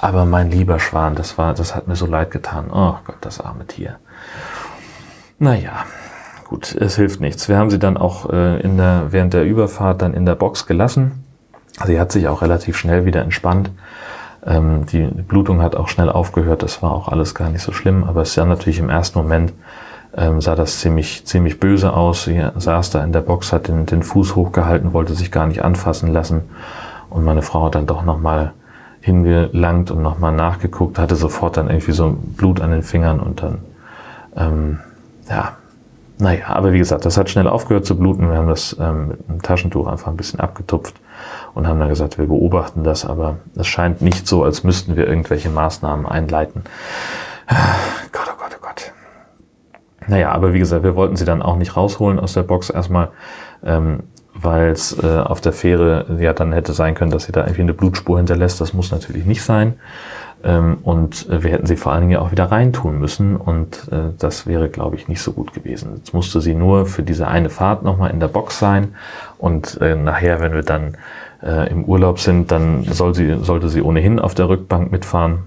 Aber 0.00 0.26
mein 0.26 0.50
lieber 0.50 0.78
Schwan, 0.78 1.14
das 1.14 1.38
war, 1.38 1.54
das 1.54 1.74
hat 1.74 1.88
mir 1.88 1.96
so 1.96 2.06
leid 2.06 2.30
getan. 2.30 2.66
Oh 2.70 2.96
Gott, 3.06 3.16
das 3.22 3.40
arme 3.40 3.66
Tier. 3.66 3.96
Naja, 5.38 5.84
gut, 6.48 6.74
es 6.74 6.96
hilft 6.96 7.20
nichts. 7.20 7.48
Wir 7.48 7.56
haben 7.56 7.70
sie 7.70 7.78
dann 7.78 7.96
auch 7.96 8.30
äh, 8.30 8.60
in 8.60 8.76
der, 8.76 9.06
während 9.10 9.32
der 9.32 9.44
Überfahrt 9.44 10.02
dann 10.02 10.12
in 10.12 10.26
der 10.26 10.34
Box 10.34 10.66
gelassen. 10.66 11.24
Sie 11.84 12.00
hat 12.00 12.12
sich 12.12 12.28
auch 12.28 12.42
relativ 12.42 12.76
schnell 12.76 13.04
wieder 13.04 13.22
entspannt. 13.22 13.70
Ähm, 14.46 14.86
die 14.86 15.02
Blutung 15.04 15.60
hat 15.60 15.76
auch 15.76 15.88
schnell 15.88 16.08
aufgehört. 16.08 16.62
Das 16.62 16.82
war 16.82 16.92
auch 16.92 17.08
alles 17.08 17.34
gar 17.34 17.50
nicht 17.50 17.62
so 17.62 17.72
schlimm. 17.72 18.04
Aber 18.04 18.22
es 18.22 18.36
ja 18.36 18.44
natürlich 18.44 18.78
im 18.78 18.88
ersten 18.88 19.18
Moment 19.18 19.52
ähm, 20.16 20.40
sah 20.40 20.54
das 20.54 20.78
ziemlich, 20.78 21.26
ziemlich 21.26 21.58
böse 21.60 21.92
aus. 21.92 22.24
Sie 22.24 22.42
saß 22.56 22.90
da 22.90 23.02
in 23.02 23.12
der 23.12 23.20
Box, 23.20 23.52
hat 23.52 23.68
den, 23.68 23.86
den 23.86 24.02
Fuß 24.02 24.36
hochgehalten, 24.36 24.92
wollte 24.92 25.14
sich 25.14 25.32
gar 25.32 25.46
nicht 25.46 25.62
anfassen 25.62 26.12
lassen. 26.12 26.42
Und 27.10 27.24
meine 27.24 27.42
Frau 27.42 27.64
hat 27.66 27.74
dann 27.74 27.86
doch 27.86 28.04
nochmal 28.04 28.52
hingelangt 29.00 29.90
und 29.90 30.02
nochmal 30.02 30.32
nachgeguckt, 30.32 30.98
hatte 30.98 31.14
sofort 31.14 31.56
dann 31.56 31.68
irgendwie 31.68 31.92
so 31.92 32.16
Blut 32.20 32.60
an 32.60 32.72
den 32.72 32.82
Fingern 32.82 33.20
und 33.20 33.40
dann, 33.40 33.58
ähm, 34.36 34.80
ja, 35.28 35.56
naja, 36.18 36.46
aber 36.48 36.72
wie 36.72 36.78
gesagt, 36.78 37.04
das 37.04 37.16
hat 37.16 37.30
schnell 37.30 37.46
aufgehört 37.46 37.86
zu 37.86 37.96
bluten. 37.96 38.28
Wir 38.30 38.38
haben 38.38 38.48
das 38.48 38.74
ähm, 38.80 39.08
mit 39.08 39.18
einem 39.28 39.42
Taschentuch 39.42 39.86
einfach 39.86 40.08
ein 40.08 40.16
bisschen 40.16 40.40
abgetupft 40.40 40.96
und 41.54 41.66
haben 41.66 41.78
dann 41.78 41.88
gesagt, 41.88 42.18
wir 42.18 42.26
beobachten 42.26 42.84
das, 42.84 43.04
aber 43.04 43.38
es 43.56 43.66
scheint 43.66 44.02
nicht 44.02 44.26
so, 44.26 44.44
als 44.44 44.64
müssten 44.64 44.96
wir 44.96 45.06
irgendwelche 45.06 45.50
Maßnahmen 45.50 46.06
einleiten. 46.06 46.64
Gott, 48.12 48.28
oh 48.32 48.38
Gott, 48.38 48.56
oh 48.56 48.60
Gott. 48.60 48.92
Naja, 50.08 50.32
aber 50.32 50.52
wie 50.52 50.58
gesagt, 50.58 50.84
wir 50.84 50.96
wollten 50.96 51.16
sie 51.16 51.24
dann 51.24 51.42
auch 51.42 51.56
nicht 51.56 51.76
rausholen 51.76 52.18
aus 52.18 52.34
der 52.34 52.42
Box 52.42 52.70
erstmal, 52.70 53.10
ähm, 53.64 54.04
weil 54.40 54.70
es 54.70 54.96
äh, 55.02 55.06
auf 55.06 55.40
der 55.40 55.52
Fähre 55.52 56.06
ja 56.18 56.32
dann 56.32 56.52
hätte 56.52 56.72
sein 56.72 56.94
können, 56.94 57.10
dass 57.10 57.24
sie 57.24 57.32
da 57.32 57.42
irgendwie 57.42 57.62
eine 57.62 57.74
Blutspur 57.74 58.18
hinterlässt. 58.18 58.60
Das 58.60 58.72
muss 58.72 58.90
natürlich 58.90 59.24
nicht 59.24 59.42
sein. 59.42 59.74
Ähm, 60.44 60.78
und 60.82 61.28
äh, 61.28 61.42
wir 61.42 61.50
hätten 61.50 61.66
sie 61.66 61.76
vor 61.76 61.92
allen 61.92 62.08
Dingen 62.08 62.20
auch 62.20 62.30
wieder 62.30 62.44
reintun 62.44 62.98
müssen 62.98 63.36
und 63.36 63.88
äh, 63.90 64.12
das 64.18 64.46
wäre, 64.46 64.68
glaube 64.68 64.96
ich, 64.96 65.08
nicht 65.08 65.22
so 65.22 65.32
gut 65.32 65.54
gewesen. 65.54 65.94
Jetzt 65.96 66.14
musste 66.14 66.40
sie 66.40 66.54
nur 66.54 66.86
für 66.86 67.02
diese 67.02 67.26
eine 67.26 67.50
Fahrt 67.50 67.82
nochmal 67.82 68.10
in 68.10 68.20
der 68.20 68.28
Box 68.28 68.58
sein 68.58 68.94
und 69.38 69.80
äh, 69.80 69.96
nachher, 69.96 70.40
wenn 70.40 70.52
wir 70.52 70.62
dann 70.62 70.98
äh, 71.42 71.70
im 71.70 71.84
Urlaub 71.84 72.20
sind, 72.20 72.50
dann 72.52 72.84
soll 72.84 73.14
sie, 73.14 73.38
sollte 73.42 73.68
sie 73.68 73.82
ohnehin 73.82 74.18
auf 74.18 74.34
der 74.34 74.48
Rückbank 74.48 74.92
mitfahren 74.92 75.44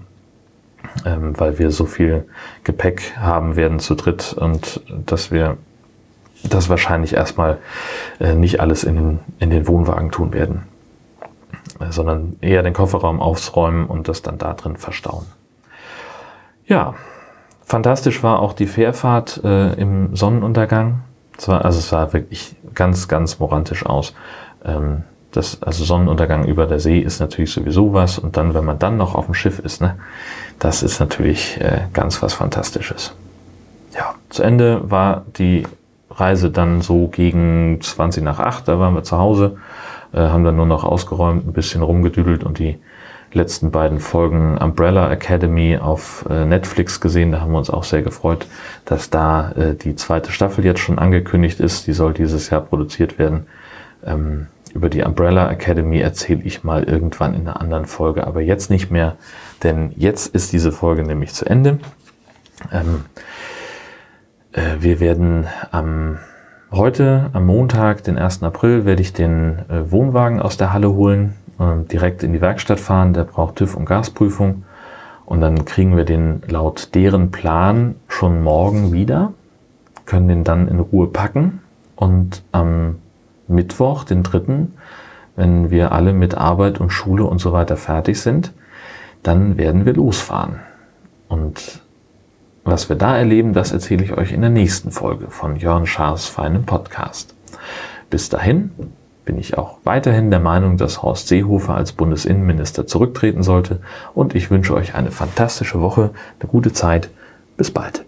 ähm, 1.04 1.38
weil 1.38 1.58
wir 1.58 1.70
so 1.70 1.86
viel 1.86 2.26
Gepäck 2.64 3.16
haben 3.18 3.56
werden 3.56 3.78
zu 3.78 3.94
dritt 3.94 4.32
und 4.32 4.80
dass 5.06 5.30
wir 5.30 5.56
das 6.42 6.68
wahrscheinlich 6.68 7.14
erstmal 7.14 7.58
äh, 8.18 8.34
nicht 8.34 8.60
alles 8.60 8.84
in 8.84 8.96
den, 8.96 9.18
in 9.38 9.50
den 9.50 9.66
Wohnwagen 9.66 10.10
tun 10.10 10.32
werden, 10.32 10.62
äh, 11.80 11.90
sondern 11.90 12.36
eher 12.40 12.62
den 12.62 12.72
Kofferraum 12.72 13.20
aufräumen 13.20 13.86
und 13.86 14.08
das 14.08 14.22
dann 14.22 14.38
da 14.38 14.54
drin 14.54 14.76
verstauen. 14.76 15.26
Ja, 16.66 16.94
fantastisch 17.64 18.22
war 18.22 18.40
auch 18.40 18.52
die 18.52 18.66
Fährfahrt 18.66 19.42
äh, 19.44 19.72
im 19.74 20.14
Sonnenuntergang. 20.14 21.00
Es 21.36 21.48
war, 21.48 21.64
also 21.64 21.78
es 21.78 21.88
sah 21.88 22.12
wirklich 22.12 22.54
ganz, 22.74 23.08
ganz 23.08 23.38
morantisch 23.38 23.84
aus. 23.84 24.14
Ähm, 24.64 25.04
das, 25.32 25.62
also 25.62 25.84
Sonnenuntergang 25.84 26.44
über 26.44 26.66
der 26.66 26.80
See 26.80 26.98
ist 26.98 27.20
natürlich 27.20 27.52
sowieso 27.52 27.92
was. 27.92 28.18
Und 28.18 28.36
dann, 28.36 28.54
wenn 28.54 28.64
man 28.64 28.78
dann 28.78 28.96
noch 28.96 29.14
auf 29.14 29.26
dem 29.26 29.34
Schiff 29.34 29.58
ist, 29.58 29.80
ne, 29.80 29.96
das 30.58 30.82
ist 30.82 31.00
natürlich 31.00 31.60
äh, 31.60 31.82
ganz 31.92 32.22
was 32.22 32.34
Fantastisches. 32.34 33.14
Ja, 33.94 34.14
zu 34.28 34.42
Ende 34.42 34.90
war 34.90 35.24
die 35.38 35.64
Reise 36.20 36.50
dann 36.50 36.82
so 36.82 37.08
gegen 37.08 37.80
20 37.80 38.22
nach 38.22 38.38
8, 38.38 38.68
da 38.68 38.78
waren 38.78 38.94
wir 38.94 39.02
zu 39.02 39.18
Hause, 39.18 39.56
äh, 40.12 40.18
haben 40.18 40.44
dann 40.44 40.56
nur 40.56 40.66
noch 40.66 40.84
ausgeräumt, 40.84 41.46
ein 41.46 41.52
bisschen 41.52 41.82
rumgedüdelt 41.82 42.44
und 42.44 42.58
die 42.58 42.78
letzten 43.32 43.70
beiden 43.70 44.00
Folgen 44.00 44.58
Umbrella 44.58 45.10
Academy 45.10 45.78
auf 45.78 46.24
äh, 46.28 46.44
Netflix 46.44 47.00
gesehen. 47.00 47.32
Da 47.32 47.40
haben 47.40 47.52
wir 47.52 47.58
uns 47.58 47.70
auch 47.70 47.84
sehr 47.84 48.02
gefreut, 48.02 48.46
dass 48.84 49.10
da 49.10 49.52
äh, 49.52 49.74
die 49.74 49.94
zweite 49.94 50.32
Staffel 50.32 50.64
jetzt 50.64 50.80
schon 50.80 50.98
angekündigt 50.98 51.60
ist. 51.60 51.86
Die 51.86 51.92
soll 51.92 52.12
dieses 52.12 52.50
Jahr 52.50 52.60
produziert 52.60 53.18
werden. 53.18 53.46
Ähm, 54.04 54.48
über 54.74 54.88
die 54.88 55.02
Umbrella 55.02 55.50
Academy 55.50 56.00
erzähle 56.00 56.42
ich 56.42 56.64
mal 56.64 56.84
irgendwann 56.84 57.34
in 57.34 57.42
einer 57.42 57.60
anderen 57.60 57.86
Folge, 57.86 58.26
aber 58.26 58.40
jetzt 58.40 58.70
nicht 58.70 58.90
mehr, 58.90 59.16
denn 59.62 59.92
jetzt 59.96 60.32
ist 60.34 60.52
diese 60.52 60.70
Folge 60.70 61.02
nämlich 61.02 61.34
zu 61.34 61.44
Ende. 61.44 61.78
Ähm, 62.72 63.04
äh, 63.16 63.20
wir 64.52 65.00
werden 65.00 65.46
am 65.70 66.18
heute, 66.72 67.30
am 67.32 67.46
Montag, 67.46 68.04
den 68.04 68.18
1. 68.18 68.42
April, 68.42 68.84
werde 68.84 69.02
ich 69.02 69.12
den 69.12 69.58
äh, 69.68 69.90
Wohnwagen 69.90 70.40
aus 70.40 70.56
der 70.56 70.72
Halle 70.72 70.92
holen, 70.92 71.34
äh, 71.58 71.84
direkt 71.90 72.22
in 72.22 72.32
die 72.32 72.40
Werkstatt 72.40 72.80
fahren. 72.80 73.12
Der 73.12 73.24
braucht 73.24 73.56
TÜV 73.56 73.76
und 73.76 73.86
Gasprüfung. 73.86 74.64
Und 75.26 75.40
dann 75.40 75.64
kriegen 75.64 75.96
wir 75.96 76.04
den 76.04 76.42
laut 76.48 76.94
deren 76.94 77.30
Plan 77.30 77.94
schon 78.08 78.42
morgen 78.42 78.92
wieder, 78.92 79.32
können 80.04 80.26
den 80.26 80.44
dann 80.44 80.66
in 80.66 80.80
Ruhe 80.80 81.06
packen 81.06 81.60
und 81.94 82.42
am 82.50 82.96
Mittwoch, 83.46 84.04
den 84.04 84.24
dritten, 84.24 84.74
wenn 85.36 85.70
wir 85.70 85.92
alle 85.92 86.12
mit 86.12 86.34
Arbeit 86.34 86.80
und 86.80 86.90
Schule 86.90 87.24
und 87.24 87.38
so 87.38 87.52
weiter 87.52 87.76
fertig 87.76 88.20
sind, 88.20 88.52
dann 89.22 89.56
werden 89.56 89.86
wir 89.86 89.94
losfahren. 89.94 90.60
Und 91.28 91.82
was 92.64 92.88
wir 92.88 92.96
da 92.96 93.16
erleben, 93.16 93.52
das 93.52 93.72
erzähle 93.72 94.04
ich 94.04 94.12
euch 94.16 94.32
in 94.32 94.40
der 94.40 94.50
nächsten 94.50 94.90
Folge 94.90 95.28
von 95.30 95.56
Jörn 95.56 95.86
Schaas 95.86 96.26
feinem 96.26 96.64
Podcast. 96.64 97.34
Bis 98.10 98.28
dahin 98.28 98.70
bin 99.24 99.38
ich 99.38 99.56
auch 99.56 99.78
weiterhin 99.84 100.30
der 100.30 100.40
Meinung, 100.40 100.76
dass 100.76 101.02
Horst 101.02 101.28
Seehofer 101.28 101.74
als 101.74 101.92
Bundesinnenminister 101.92 102.86
zurücktreten 102.86 103.42
sollte 103.42 103.80
und 104.14 104.34
ich 104.34 104.50
wünsche 104.50 104.74
euch 104.74 104.94
eine 104.94 105.10
fantastische 105.10 105.80
Woche, 105.80 106.10
eine 106.40 106.48
gute 106.48 106.72
Zeit. 106.72 107.10
Bis 107.56 107.70
bald. 107.70 108.04